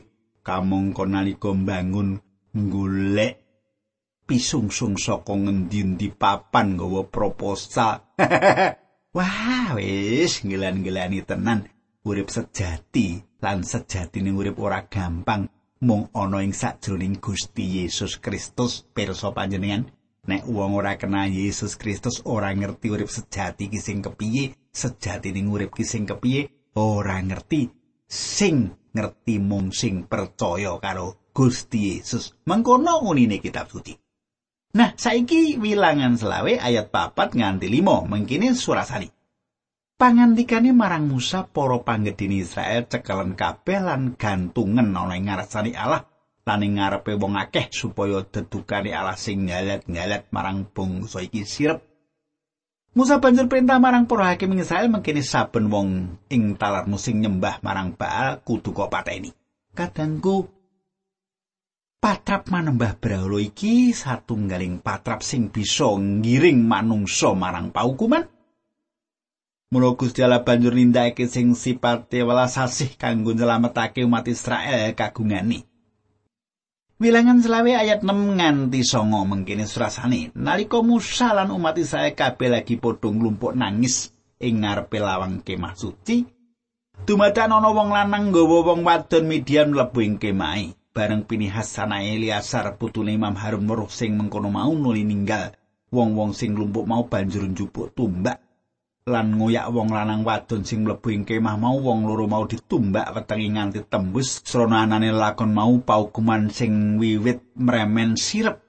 kamangka 0.46 1.04
nalika 1.10 1.50
mbangun 1.52 2.22
golek 2.54 3.42
pisungsung 4.28 5.00
saka 5.00 5.34
ngendi-endi 5.34 6.14
papan 6.14 6.78
nggawa 6.78 7.08
proposal. 7.10 8.14
Wah 9.16 9.74
wis 9.80 10.46
ngelan-ngelani 10.46 11.26
tenan. 11.26 11.66
Urip 12.08 12.32
sejati 12.32 13.20
lan 13.42 13.66
sejatine 13.66 14.32
urip 14.32 14.62
ora 14.62 14.86
gampang. 14.86 15.50
Mung 15.78 16.10
ana 16.14 16.42
ing 16.42 16.58
sajroning 16.58 17.22
Gusti 17.22 17.82
Yesus 17.82 18.18
Kristus 18.18 18.82
pirsa 18.82 19.30
panjenengan 19.30 19.86
nek 20.28 20.44
wong 20.44 20.76
ora 20.76 21.00
kenal 21.00 21.32
Yesus 21.32 21.80
Kristus 21.80 22.20
ora 22.28 22.52
ngerti 22.52 22.92
urip 22.92 23.08
sejati 23.08 23.72
ki 23.72 23.80
sing 23.80 24.04
kepiye 24.04 24.52
sejati 24.70 25.32
ning 25.32 25.48
urip 25.48 25.72
ki 25.72 25.88
sing 25.88 26.04
kepiye 26.04 26.76
ora 26.76 27.16
ngerti 27.24 27.72
sing 28.08 28.76
ngerti 28.92 29.40
mung 29.40 29.72
sing 29.72 30.04
percaya 30.06 30.76
karo 30.84 31.32
Gusti 31.32 31.96
Yesus. 31.96 32.34
Mengkono 32.50 33.06
unine 33.06 33.38
kitab 33.38 33.70
suci. 33.70 33.94
Nah 34.76 34.92
saiki 34.98 35.56
wilangan 35.62 36.20
selawe 36.20 36.60
ayat 36.60 36.92
papat 36.92 37.38
nganti 37.38 37.72
limo 37.72 38.04
mengkini 38.04 38.52
surasani. 38.52 39.08
Pangandikane 39.98 40.76
marang 40.76 41.10
Musa 41.10 41.50
para 41.50 41.82
panggedini 41.82 42.46
Israel 42.46 42.86
cekelen 42.86 43.34
kabeh 43.34 43.82
lan 43.82 44.14
gantungan 44.14 44.94
ana 44.94 45.18
ing 45.18 45.26
ngarsane 45.26 45.74
Allah 45.74 46.06
lan 46.48 46.64
ing 46.64 46.80
ngarepe 46.80 47.20
wong 47.20 47.36
akeh 47.36 47.68
supaya 47.76 48.24
dedukane 48.24 48.96
Allah 48.96 49.20
sing 49.20 49.52
ngalet-ngalet 49.52 50.32
marang 50.32 50.64
bangsa 50.72 51.20
iki 51.20 51.44
sirep. 51.44 51.84
Musa 52.96 53.22
banjur 53.22 53.46
perintah 53.46 53.78
marang 53.78 54.10
para 54.10 54.34
hakim 54.34 54.58
Israel 54.58 54.90
mengkini 54.90 55.22
saben 55.22 55.70
wong 55.70 56.18
ing 56.32 56.58
talar 56.58 56.90
musing 56.90 57.22
nyembah 57.22 57.62
marang 57.62 57.94
Baal 57.94 58.42
kudu 58.42 58.74
kok 58.74 58.90
pateni. 58.90 59.30
Kadangku 59.76 60.50
patrap 62.02 62.50
manembah 62.50 62.98
brahala 62.98 63.38
iki 63.38 63.94
satunggaling 63.94 64.82
patrap 64.82 65.22
sing 65.22 65.54
bisa 65.54 65.94
ngiring 65.94 66.64
manungsa 66.64 67.38
marang 67.38 67.70
paukuman. 67.70 68.26
Mula 69.68 70.00
Gusti 70.00 70.24
Allah 70.24 70.48
banjur 70.48 70.72
nindakake 70.72 71.28
sing 71.28 71.52
sipate 71.52 72.24
welas 72.24 72.56
asih 72.56 72.96
kanggo 72.96 73.36
nyelametake 73.36 74.08
umat 74.08 74.26
Israel 74.32 74.96
kagungane. 74.96 75.68
Wilangan 76.98 77.46
selawe 77.46 77.78
ayat 77.78 78.02
6 78.02 78.42
nganti 78.42 78.82
songo 78.82 79.22
mengkini 79.22 79.70
surasane. 79.70 80.34
Nalika 80.34 80.82
Musa 80.82 81.30
lan 81.30 81.54
umat 81.54 81.78
Israel 81.78 82.18
kabeh 82.18 82.50
lagi 82.50 82.82
padha 82.82 83.14
nglumpuk 83.14 83.54
nangis 83.54 84.10
ing 84.42 84.66
ngarepe 84.66 84.98
lawang 84.98 85.46
kemah 85.46 85.78
suci, 85.78 86.26
dumadakan 87.06 87.62
ana 87.62 87.70
wong 87.70 87.94
lanang 87.94 88.34
nggawa 88.34 88.74
wong 88.74 88.82
wadon 88.82 89.30
Midian 89.30 89.78
mlebu 89.78 90.00
ing 90.02 90.18
kemahe. 90.18 90.74
Bareng 90.90 91.30
Pinihas 91.30 91.70
sanae 91.70 92.18
Eliasar 92.18 92.66
putune 92.82 93.14
Imam 93.14 93.38
Harun 93.38 93.70
weruh 93.70 93.94
sing 93.94 94.18
mengkono 94.18 94.50
mau 94.50 94.74
nuli 94.74 95.06
ninggal. 95.06 95.54
Wong-wong 95.94 96.34
sing 96.34 96.58
nglumpuk 96.58 96.90
mau 96.90 97.06
banjur 97.06 97.46
njupuk 97.46 97.94
tumbak 97.94 98.42
lan 99.08 99.40
ngoyak 99.40 99.72
wong 99.72 99.96
lanang 99.96 100.28
wadon 100.28 100.68
sing 100.68 100.84
mlebu 100.84 101.08
ing 101.16 101.24
kemah 101.24 101.56
mau 101.56 101.80
wong 101.80 102.04
loro 102.04 102.28
mau 102.28 102.44
ditumbak 102.44 103.16
wetengi 103.16 103.56
nganti 103.56 103.88
tembus 103.88 104.44
srana 104.44 104.84
anane 104.84 105.16
lakon 105.16 105.56
mau 105.56 105.80
paukuman 105.80 106.52
sing 106.52 107.00
wiwit 107.00 107.56
mremen 107.56 108.20
sirep. 108.20 108.60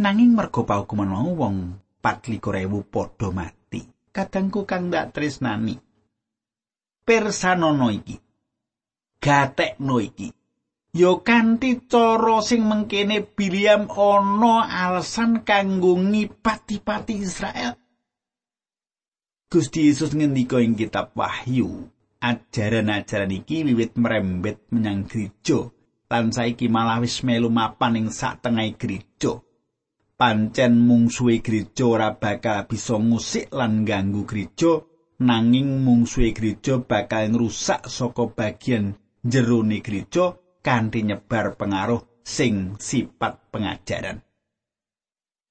Nanging 0.00 0.32
mergo 0.32 0.64
paukuman 0.64 1.12
mau 1.12 1.28
wong 1.28 1.76
24.000 2.00 2.88
padha 2.88 3.28
mati. 3.28 3.84
Kadangku 4.08 4.64
kang 4.64 4.88
ndak 4.88 5.12
tresnani. 5.12 5.76
Persanono 7.04 7.92
iki. 7.92 8.16
Gatekno 9.20 10.00
iki. 10.00 10.32
Yo 10.96 11.20
kanthi 11.20 11.84
cara 11.84 12.40
sing 12.40 12.64
mengkene 12.64 13.20
Biliam 13.20 13.92
ana 13.92 14.64
alasan 14.88 15.44
kanggo 15.44 16.00
ngipati-pati 16.00 17.14
Israel 17.20 17.76
Gusti 19.48 19.88
Yesus 19.88 20.12
ngendika 20.12 20.60
ing 20.60 20.76
kitab 20.76 21.16
Wahyu, 21.16 21.88
ajaran-ajaran 22.20 23.32
iki 23.32 23.64
wiwit 23.64 23.96
merembet 23.96 24.60
menyang 24.68 25.08
gereja 25.08 25.72
lan 26.12 26.28
saiki 26.28 26.68
malah 26.68 27.00
wis 27.00 27.24
melu 27.24 27.48
mapan 27.48 27.96
ing 27.96 28.08
sak 28.12 28.44
tengahing 28.44 28.76
gereja. 28.76 29.40
Pancen 30.20 30.84
mungsuhe 30.84 31.40
gereja 31.40 31.88
ora 31.88 32.12
bakal 32.12 32.68
bisa 32.68 33.00
ngusik 33.00 33.48
lan 33.48 33.88
ganggu 33.88 34.28
gereja, 34.28 34.84
nanging 35.24 35.80
mungsuhe 35.80 36.36
gereja 36.36 36.84
bakal 36.84 37.32
ngrusak 37.32 37.88
saka 37.88 38.28
bagian 38.28 39.00
jerone 39.24 39.80
gereja 39.80 40.36
kanthi 40.60 41.08
nyebar 41.08 41.56
pengaruh 41.56 42.04
sing 42.20 42.76
sifat 42.76 43.48
pengajaran. 43.48 44.20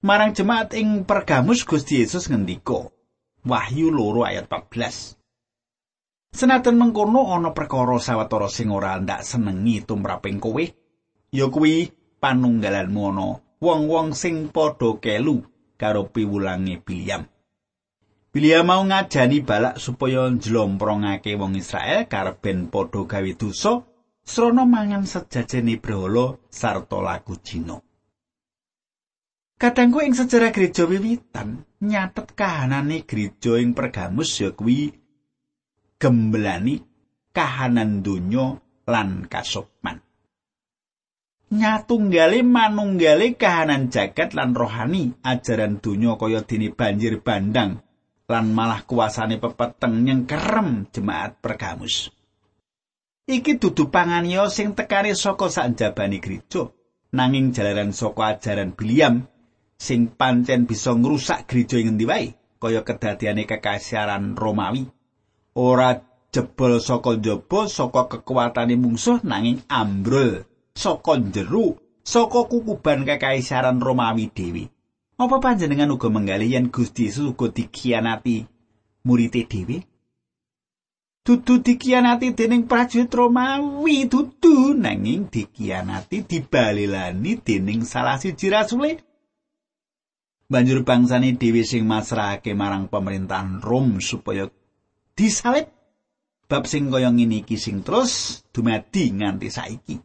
Marang 0.05 0.37
jemaat 0.37 0.77
ing 0.77 1.01
Pergamus 1.09 1.65
Gusti 1.65 2.05
Yesus 2.05 2.29
ngendika, 2.29 2.93
Wahyu 3.45 3.93
loro 3.93 4.25
ayat 4.25 4.49
14. 4.49 5.17
Senajan 6.33 6.77
mengkono 6.77 7.33
ana 7.33 7.53
perkara 7.53 7.97
sawetara 8.01 8.49
sing 8.49 8.69
ora 8.69 8.97
ndak 8.97 9.25
senengi 9.25 9.85
tumraping 9.85 10.37
kowe, 10.41 10.65
ya 11.31 11.45
kuwi 11.49 11.89
panunggalanmu 12.21 13.01
ana 13.09 13.27
wong-wong 13.61 14.13
sing 14.13 14.49
padha 14.53 15.01
kelu 15.01 15.41
karo 15.77 16.09
piwulange 16.09 16.77
Biliam. 16.83 17.25
Biliam 18.33 18.69
mau 18.69 18.83
ngajani 18.85 19.41
balak 19.41 19.81
supaya 19.81 20.29
njlomprongake 20.29 21.33
wong 21.39 21.57
Israel 21.57 22.05
karben 22.05 22.69
padha 22.69 23.01
gawe 23.07 23.31
dosa 23.33 23.81
srana 24.21 24.67
mangan 24.67 25.07
sejajene 25.07 25.79
brahala 25.79 26.35
sarta 26.51 26.99
lagu 27.01 27.33
jino. 27.41 27.86
Kadangku 29.57 30.05
ing 30.05 30.13
sejarah 30.13 30.53
gereja 30.53 30.85
wiwitan 30.85 31.65
nyatet 31.81 32.37
kahanane 32.37 33.01
gereja 33.09 33.57
ing 33.57 33.73
Pergamus 33.73 34.37
ya 34.37 34.53
kuwi 34.53 34.93
gembelani 35.97 36.77
kahanan 37.33 38.05
donya 38.05 38.53
lan 38.85 39.25
kasopman. 39.25 40.05
Nyatunggale 41.57 42.45
manunggale 42.45 43.33
kahanan 43.33 43.89
jagat 43.89 44.37
lan 44.37 44.53
rohani 44.53 45.17
ajaran 45.25 45.81
donya 45.81 46.13
kaya 46.21 46.45
dene 46.45 46.69
banjir 46.69 47.17
bandang 47.25 47.81
lan 48.29 48.45
malah 48.53 48.85
kuasane 48.85 49.41
pepeteng 49.41 50.05
nyengkerem 50.05 50.85
jemaat 50.93 51.41
Pergamus. 51.41 52.13
Iki 53.25 53.57
dudu 53.57 53.89
panganiya 53.89 54.53
sing 54.53 54.77
tekane 54.77 55.17
saka 55.17 55.49
sakjabane 55.49 56.21
gereja 56.21 56.69
nanging 57.09 57.57
jalaran 57.57 57.89
saka 57.89 58.37
ajaran 58.37 58.77
Biliam 58.77 59.25
sing 59.77 60.09
pancen 60.09 60.65
bisa 60.65 60.97
ngrusak 60.97 61.45
gereja 61.45 61.77
ing 61.77 61.95
endi 61.95 62.05
wae 62.09 62.33
kaya 62.57 62.81
kedadiane 62.81 63.45
kekaisaran 63.45 64.33
Romawi. 64.33 64.89
Ora 65.53 66.01
jebol 66.33 66.81
saka 66.81 67.13
njaba 67.13 67.69
saka 67.69 68.09
kekuatane 68.09 68.75
mungsuh 68.75 69.21
nanging 69.21 69.61
ambrol 69.69 70.45
saka 70.73 71.21
jero 71.33 71.77
saka 72.01 72.49
kukuban 72.49 73.05
kekaisaran 73.05 73.77
Romawi 73.81 74.33
dhewe. 74.33 74.63
Apa 75.17 75.41
panjenengan 75.41 75.93
uga 75.93 76.13
menggali 76.13 76.53
yen 76.53 76.69
Gusti 76.69 77.09
Yesus 77.09 77.33
uga 77.33 77.49
dikhianati 77.49 78.45
murite 79.05 79.45
dhewe? 79.49 79.81
Dudu 81.25 81.59
dikhianati 81.59 82.37
dening 82.37 82.69
prajurit 82.69 83.11
Romawi 83.13 84.05
dudu 84.05 84.77
nanging 84.77 85.29
dikhianati 85.29 86.23
dibalelani 86.23 87.41
dening 87.41 87.81
salah 87.83 88.15
siji 88.21 88.47
rasule 88.49 89.06
banjur 90.47 90.87
bangsane 90.87 91.35
dhewe 91.35 91.63
sing 91.67 91.83
masrahake 91.83 92.55
marang 92.55 92.87
pemerintahan 92.87 93.59
Rom 93.59 93.99
supaya 93.99 94.47
disalib 95.13 95.67
bab 96.47 96.63
sing 96.63 96.87
kaya 96.87 97.11
ngene 97.11 97.43
iki 97.43 97.59
sing 97.59 97.83
terus 97.83 98.43
dumadi 98.55 99.11
nganti 99.11 99.47
saiki. 99.51 99.95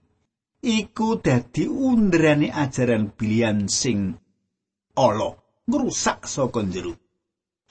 Iku 0.63 1.19
dadi 1.19 1.67
underane 1.67 2.51
ajaran 2.51 3.11
bilian 3.15 3.67
sing 3.67 4.15
ala 4.95 5.35
ngrusak 5.67 6.27
saka 6.27 6.63
jero. 6.71 6.95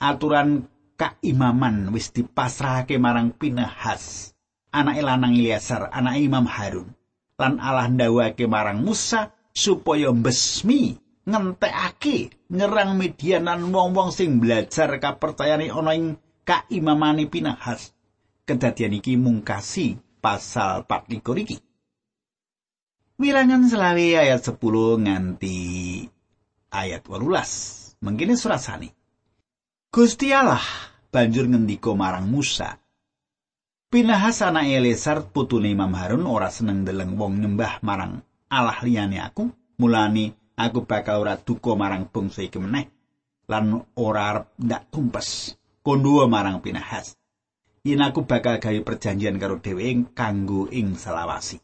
Aturan 0.02 0.68
kaimaman 0.96 1.90
wis 1.90 2.12
dipasrahake 2.12 3.00
marang 3.00 3.32
Pinahas 3.32 4.32
anake 4.72 5.02
lanang 5.04 5.34
Ilyasar 5.36 5.92
anake 5.92 6.20
Imam 6.24 6.46
Harun 6.48 6.94
lan 7.36 7.58
Allah 7.58 7.90
ndawake 7.90 8.46
marang 8.46 8.86
Musa 8.86 9.34
supaya 9.50 10.14
mbesmi 10.14 11.01
ngentekake 11.22 12.34
nyerang 12.50 12.98
median 12.98 13.46
lan 13.46 13.70
wong-wong 13.70 14.10
sing 14.10 14.42
belajar 14.42 14.98
kapercayane 14.98 15.70
ana 15.70 15.92
ing 15.94 16.18
kaimamane 16.42 17.30
pinahas. 17.30 17.94
Kedadian 18.42 18.98
iki 18.98 19.14
mungkasi 19.14 20.02
pasal 20.18 20.82
24 20.84 21.44
iki. 21.46 21.56
Wilangan 23.22 23.70
selawe 23.70 24.06
ayat 24.18 24.42
10 24.42 24.58
nganti 25.06 25.58
ayat 26.74 27.06
18. 27.06 28.02
Mengkini 28.02 28.34
surasani. 28.34 28.90
Gusti 29.94 30.34
Allah 30.34 30.64
banjur 31.14 31.46
ngendika 31.46 31.94
marang 31.94 32.26
Musa. 32.26 32.82
Pinahas 33.92 34.42
anak 34.42 34.66
Elesar 34.66 35.30
putune 35.30 35.70
Imam 35.70 35.92
Harun 35.94 36.24
ora 36.26 36.48
seneng 36.48 36.82
deleng 36.82 37.14
wong 37.14 37.44
nyembah 37.44 37.84
marang 37.84 38.24
Allah 38.48 38.80
liyane 38.80 39.20
aku, 39.20 39.52
mulane 39.78 40.41
aku 40.56 40.84
bakal 40.88 41.24
ora 41.24 41.36
duka 41.36 41.74
marang 41.76 42.08
bangsa 42.08 42.44
iki 42.44 42.58
meneh. 42.60 42.88
Lan 43.50 43.82
ora 43.98 44.22
arep 44.32 44.46
ndak 44.60 44.92
tumpes. 44.92 45.58
Kondo 45.82 46.22
marang 46.30 46.62
pinahas? 46.62 47.18
Yen 47.82 47.98
aku 47.98 48.22
bakal 48.22 48.62
gawe 48.62 48.80
perjanjian 48.86 49.42
karo 49.42 49.58
dheweke 49.58 50.14
kanggo 50.14 50.70
ing 50.70 50.94
selawasi. 50.94 51.58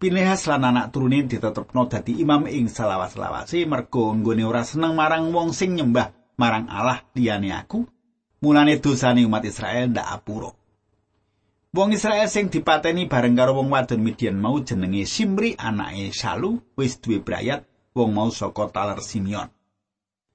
Pinehas 0.00 0.48
lan 0.48 0.64
anak 0.64 0.88
turune 0.94 1.28
ditetepno 1.28 1.84
dadi 1.84 2.16
imam 2.24 2.48
ing 2.48 2.72
salawas-lawasi 2.72 3.68
mergo 3.68 4.14
nggone 4.16 4.46
ora 4.48 4.64
seneng 4.64 4.96
marang 4.96 5.28
wong 5.34 5.52
sing 5.52 5.76
nyembah 5.76 6.38
marang 6.40 6.64
Allah 6.72 7.04
liyane 7.12 7.52
aku. 7.52 7.84
Mulane 8.40 8.80
dosane 8.80 9.26
umat 9.28 9.44
Israel 9.44 9.92
ndak 9.92 10.08
apura. 10.08 10.48
Wong 11.76 11.92
Israel 11.92 12.32
sing 12.32 12.48
dipateni 12.48 13.04
bareng 13.04 13.36
karo 13.36 13.60
wong 13.60 13.68
wadon 13.68 14.00
Midian 14.00 14.40
mau 14.40 14.56
jenenge 14.64 15.04
Simri 15.04 15.52
anake 15.60 16.16
Salu 16.16 16.56
wis 16.72 16.96
duwe 16.96 17.20
brayat 17.20 17.67
wong 17.98 18.14
mau 18.14 18.30
saka 18.30 18.70
taler 18.70 19.02
Simeon. 19.02 19.50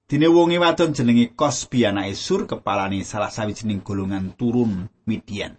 Dine 0.04 0.28
wonge 0.28 0.60
wadon 0.60 0.92
jenenge 0.92 1.32
Kosbi 1.32 1.88
anake 1.88 2.14
Sur 2.20 2.44
kepalane 2.44 3.00
salah 3.08 3.32
sawijining 3.32 3.80
golongan 3.88 4.36
turun 4.36 4.92
Midian. 5.08 5.56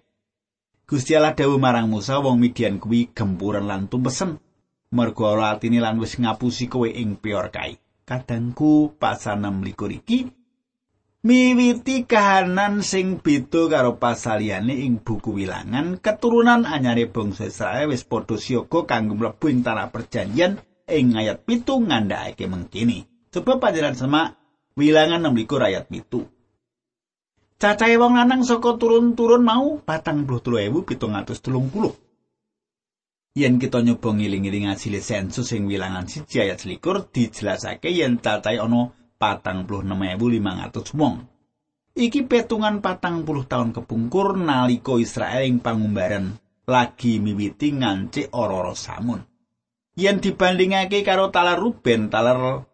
Gusti 0.84 1.16
Allah 1.16 1.32
dawuh 1.32 1.56
marang 1.56 1.88
Musa 1.88 2.20
wong 2.20 2.36
Midian 2.36 2.76
kuwi 2.76 3.08
gempuran 3.16 3.64
lan 3.64 3.88
tumpesen 3.88 4.36
mergo 4.92 5.32
ora 5.32 5.56
atine 5.56 5.80
lan 5.80 5.96
wis 5.96 6.20
ngapusi 6.20 6.68
kowe 6.68 6.84
ing 6.84 7.16
peor 7.16 7.48
kae. 7.48 7.80
Kadangku 8.04 9.00
pasal 9.00 9.40
6 9.40 9.64
iki 9.96 10.28
miwiti 11.24 12.04
kahanan 12.04 12.84
sing 12.84 13.16
beda 13.16 13.72
karo 13.72 13.96
pasaliyane 13.96 14.76
ing 14.84 15.00
buku 15.00 15.32
wilangan 15.40 15.96
keturunan 16.04 16.68
anyare 16.68 17.08
bangsa 17.08 17.48
Israel 17.48 17.88
wis 17.88 18.04
padha 18.04 18.36
siaga 18.36 18.84
kanggo 18.84 19.16
mlebu 19.16 19.48
ing 19.48 19.64
tanah 19.64 19.88
perjanjian 19.88 20.60
ing 20.88 21.16
ayat 21.16 21.44
pitu 21.44 21.80
ngandhakake 21.80 22.46
mengkini. 22.48 23.06
Coba 23.32 23.58
panjenengan 23.58 23.96
semak 23.98 24.36
wilangan 24.78 25.22
16 25.32 25.68
ayat 25.68 25.88
pitu. 25.90 26.26
Cacahe 27.58 27.96
wong 27.96 28.14
lanang 28.18 28.44
saka 28.44 28.76
turun-turun 28.76 29.40
mau 29.40 29.80
43.730. 29.82 31.94
Yen 33.34 33.58
kita 33.58 33.82
nyoba 33.82 34.14
ngiling-iling 34.14 34.70
hasil 34.70 34.94
sensus 35.02 35.50
sing 35.50 35.66
wilangan 35.66 36.06
siji 36.06 36.38
ayat 36.38 36.62
selikur 36.62 37.10
dijelasake 37.10 37.90
yen 37.90 38.22
cacahe 38.22 38.62
ana 38.62 38.94
46.500 39.18 40.94
wong. 40.94 41.34
Iki 41.94 42.26
petungan 42.26 42.82
patang 42.82 43.22
puluh 43.22 43.46
tahun 43.46 43.70
kepungkur 43.70 44.34
nalika 44.34 44.98
Israel 44.98 45.46
ing 45.46 45.62
pangumbaran 45.62 46.34
lagi 46.66 47.22
miwiti 47.22 47.70
ngancik 47.70 48.34
ora-ora 48.34 48.74
samun. 48.74 49.22
Yen 49.94 50.18
dibandingake 50.18 51.06
karo 51.06 51.30
talar 51.30 51.58
Ruben, 51.58 52.10
talar 52.10 52.66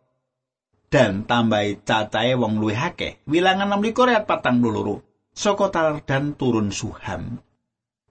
dan 0.90 1.22
tambahi 1.22 1.86
cacahe 1.86 2.34
wong 2.34 2.58
luwih 2.58 2.76
akeh. 2.76 3.22
Wilangan 3.30 3.78
16 3.78 4.10
ayat 4.10 4.26
42. 4.26 5.06
Saka 5.30 5.70
talar 5.70 6.02
dan 6.02 6.34
turun 6.34 6.74
Suham. 6.74 7.38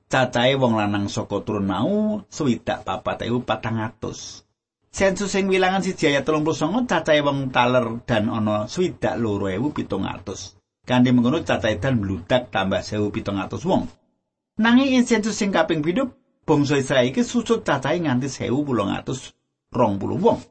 Cacahe 0.10 0.56
wong 0.56 0.80
lanang 0.80 1.12
saka 1.12 1.44
turun 1.44 1.68
mau 1.70 2.24
swidak 2.32 2.88
papat 2.88 3.28
ewu 3.28 3.44
patang 3.44 3.84
atus. 3.84 4.48
Sensus 4.90 5.30
sing 5.30 5.46
wilangan 5.46 5.86
siji 5.86 6.10
ayat 6.10 6.26
39 6.26 6.90
cacahe 6.90 7.22
wong 7.22 7.54
taler 7.54 8.02
dan 8.10 8.32
ana 8.32 8.66
swidak 8.66 9.20
loro 9.20 9.52
ewu 9.52 9.76
pitung 9.76 10.08
atus. 10.08 10.58
Kanthi 10.88 11.14
mengkono 11.14 11.46
cacahe 11.46 11.78
dan 11.78 12.02
bludak 12.02 12.50
tambah 12.50 12.82
sewu 12.82 13.14
pitung 13.14 13.38
atus 13.38 13.68
wong. 13.68 13.86
Nanging 14.58 15.04
sensus 15.06 15.38
sing 15.38 15.54
kaping 15.54 15.84
hidup 15.86 16.16
bangsa 16.50 16.82
Israel 16.82 17.14
iki 17.14 17.22
susut 17.22 17.62
cacahe 17.62 18.02
nganti 18.02 18.26
1820 18.26 20.18
wong. 20.18 20.42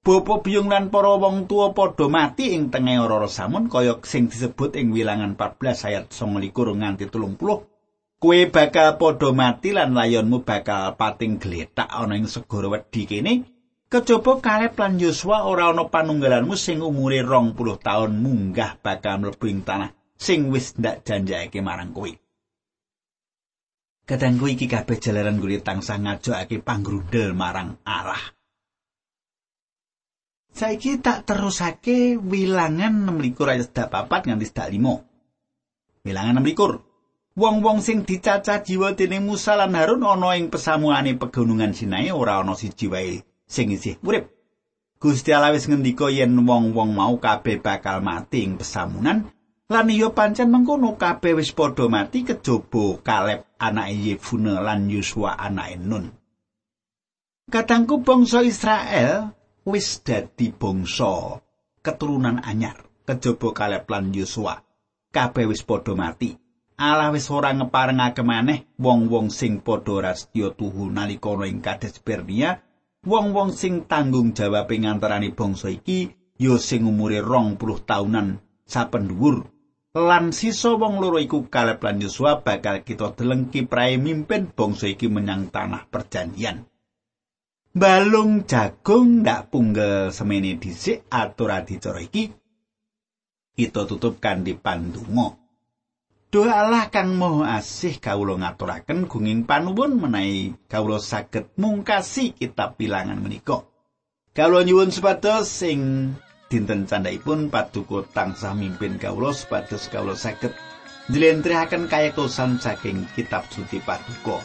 Bapak 0.00 0.44
biyung 0.44 0.68
lan 0.68 0.92
para 0.92 1.16
wong 1.16 1.48
tua 1.48 1.72
padha 1.72 2.08
mati 2.12 2.52
ing 2.52 2.68
tengah 2.68 3.04
ora 3.04 3.24
samun 3.24 3.72
kaya 3.72 3.96
sing 4.04 4.28
disebut 4.28 4.76
ing 4.76 4.92
wilangan 4.92 5.36
14 5.36 5.88
ayat 5.88 6.04
29 6.12 6.52
nganti 6.80 7.08
30. 7.08 8.20
Kue 8.20 8.52
bakal 8.52 9.00
padha 9.00 9.28
mati 9.32 9.72
lan 9.72 9.96
layonmu 9.96 10.44
bakal 10.44 10.96
pating 11.00 11.40
gletak 11.40 11.88
ana 11.88 12.20
ing 12.20 12.28
segara 12.28 12.68
wedi 12.68 13.08
kene. 13.08 13.48
Kejaba 13.90 14.38
Kaleb 14.44 14.76
lan 14.76 15.00
Yosua 15.00 15.48
ora 15.48 15.72
ana 15.72 15.88
panunggalanmu 15.88 16.56
sing 16.56 16.84
umure 16.84 17.24
20 17.24 17.56
taun 17.80 18.12
munggah 18.24 18.76
bakal 18.80 19.24
mlebu 19.24 19.46
ing 19.48 19.64
tanah 19.64 19.92
sing 20.20 20.52
wis 20.52 20.76
ndak 20.76 21.00
janjake 21.04 21.64
marang 21.64 21.96
kowe. 21.96 22.12
Kadangku 24.08 24.50
iki 24.50 24.66
kabeh 24.66 24.98
jalaran 24.98 25.38
kulit 25.38 25.62
tansah 25.62 25.98
ngajokake 26.00 26.60
panggrundel 26.60 27.32
marang 27.32 27.78
Allah. 27.86 28.20
Saiki 30.50 30.98
tak 30.98 31.30
terusake 31.30 32.18
wilangan 32.18 33.06
16 33.06 33.38
ayat 33.48 33.70
4 33.70 34.26
nganti 34.26 34.46
5. 34.50 36.04
Wilangan 36.04 36.36
16. 36.42 36.90
Wong-wong 37.38 37.78
sing 37.78 38.02
dicacah 38.02 38.60
jiwa 38.60 38.98
dening 38.98 39.22
Musa 39.22 39.54
lan 39.54 39.78
Harun 39.78 40.02
ana 40.02 40.34
ing 40.34 40.50
pesamuane 40.50 41.14
pegunungan 41.14 41.70
Sinai 41.70 42.10
ora 42.10 42.42
ana 42.42 42.58
siji 42.58 42.90
wae 42.90 43.22
sing 43.46 43.70
isih 43.70 44.02
urip. 44.02 44.28
Gusti 45.00 45.32
Allah 45.32 45.54
wis 45.54 45.64
ngendika 45.70 46.10
yen 46.12 46.34
wong-wong 46.34 46.92
mau 46.92 47.16
kabeh 47.16 47.62
bakal 47.62 48.02
mati 48.04 48.44
ing 48.44 48.60
pesamunan 48.60 49.30
lan 49.70 49.86
iya 49.86 50.10
pancen 50.10 50.50
mengkono 50.50 50.98
kabeh 50.98 51.38
wis 51.38 51.54
padha 51.54 51.86
mati 51.86 52.26
kejaba 52.26 52.98
Kaleb 53.06 53.46
anake 53.54 53.94
Yefune 54.02 54.58
lan 54.58 54.90
Yosua 54.90 55.38
anake 55.38 55.78
Nun. 55.78 56.10
Katangku 57.46 58.02
bangsa 58.02 58.42
Israel 58.42 59.30
wis 59.62 60.02
dadi 60.02 60.50
bangsa 60.50 61.38
keturunan 61.86 62.42
anyar 62.42 62.82
kejaba 63.06 63.54
Kaleb 63.54 63.86
lan 63.86 64.10
Yosua. 64.10 64.58
Kabeh 65.14 65.46
wis 65.46 65.62
padha 65.62 65.94
mati. 65.94 66.34
Allah 66.74 67.14
wis 67.14 67.30
ora 67.30 67.54
ngeparengake 67.54 68.26
maneh 68.26 68.74
wong-wong 68.74 69.30
sing 69.30 69.62
padha 69.62 70.02
rastya 70.02 70.50
tuhu 70.50 70.90
nalika 70.90 71.30
ing 71.46 71.62
Kades 71.62 72.02
Bernia, 72.02 72.58
wong-wong 73.06 73.54
sing 73.54 73.86
tanggung 73.86 74.34
jawab 74.34 74.66
ing 74.74 74.90
antarané 74.90 75.30
bangsa 75.30 75.70
iki 75.70 76.10
ya 76.42 76.58
sing 76.58 76.90
umure 76.90 77.22
20 77.22 77.86
taunan 77.86 78.42
saben 78.66 79.06
dhuwur. 79.06 79.59
Lan 79.90 80.30
sisa 80.30 80.78
wong 80.78 81.02
loro 81.02 81.18
iku 81.18 81.50
Kaleb 81.50 81.82
lan 81.82 81.98
Yosua 81.98 82.46
bakal 82.46 82.86
kita 82.86 83.10
deleng 83.18 83.50
kiprahe 83.50 83.98
mimpin 83.98 84.46
bangsa 84.46 84.86
iki 84.86 85.10
menyang 85.10 85.50
tanah 85.50 85.90
perjanjian. 85.90 86.62
Balung 87.74 88.46
jagung 88.46 89.26
ndak 89.26 89.50
punggel 89.50 90.14
semene 90.14 90.62
dhisik 90.62 91.10
atur 91.10 91.50
adicara 91.50 92.06
iki 92.06 92.30
kita 93.58 93.82
tutup 93.90 94.22
kanthi 94.22 94.54
pandonga. 94.54 95.34
Doa 96.30 96.62
Allah 96.62 96.86
kang 96.94 97.18
Maha 97.18 97.58
Asih 97.58 97.98
kawula 97.98 98.38
ngaturaken 98.38 99.10
gunging 99.10 99.42
panuwun 99.42 99.98
menawi 99.98 100.54
kawula 100.70 101.02
saged 101.02 101.50
mungkasi 101.58 102.38
kitab 102.38 102.78
bilangan 102.78 103.18
menika. 103.18 103.66
Kawula 104.38 104.62
nyuwun 104.62 104.94
supados 104.94 105.50
sing 105.50 106.14
dinten 106.50 106.82
candhaipun 106.90 107.46
paduka 107.46 108.02
tansah 108.10 108.58
mimpin 108.58 108.98
kawula 108.98 109.30
supados 109.30 109.86
kawula 109.86 110.18
saged 110.18 110.50
njlentrehake 111.06 111.78
kayektosan 111.86 112.58
saking 112.58 113.06
kitab 113.14 113.46
suci 113.54 113.78
paduka. 113.86 114.42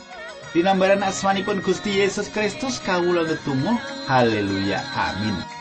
Dinambaran 0.53 1.01
asmanipun 1.01 1.65
Gusti 1.65 1.97
Yesus 1.97 2.29
Kristus 2.29 2.77
kawula 2.85 3.25
ngetunggal 3.25 3.81
haleluya 4.05 4.85
amin. 4.93 5.54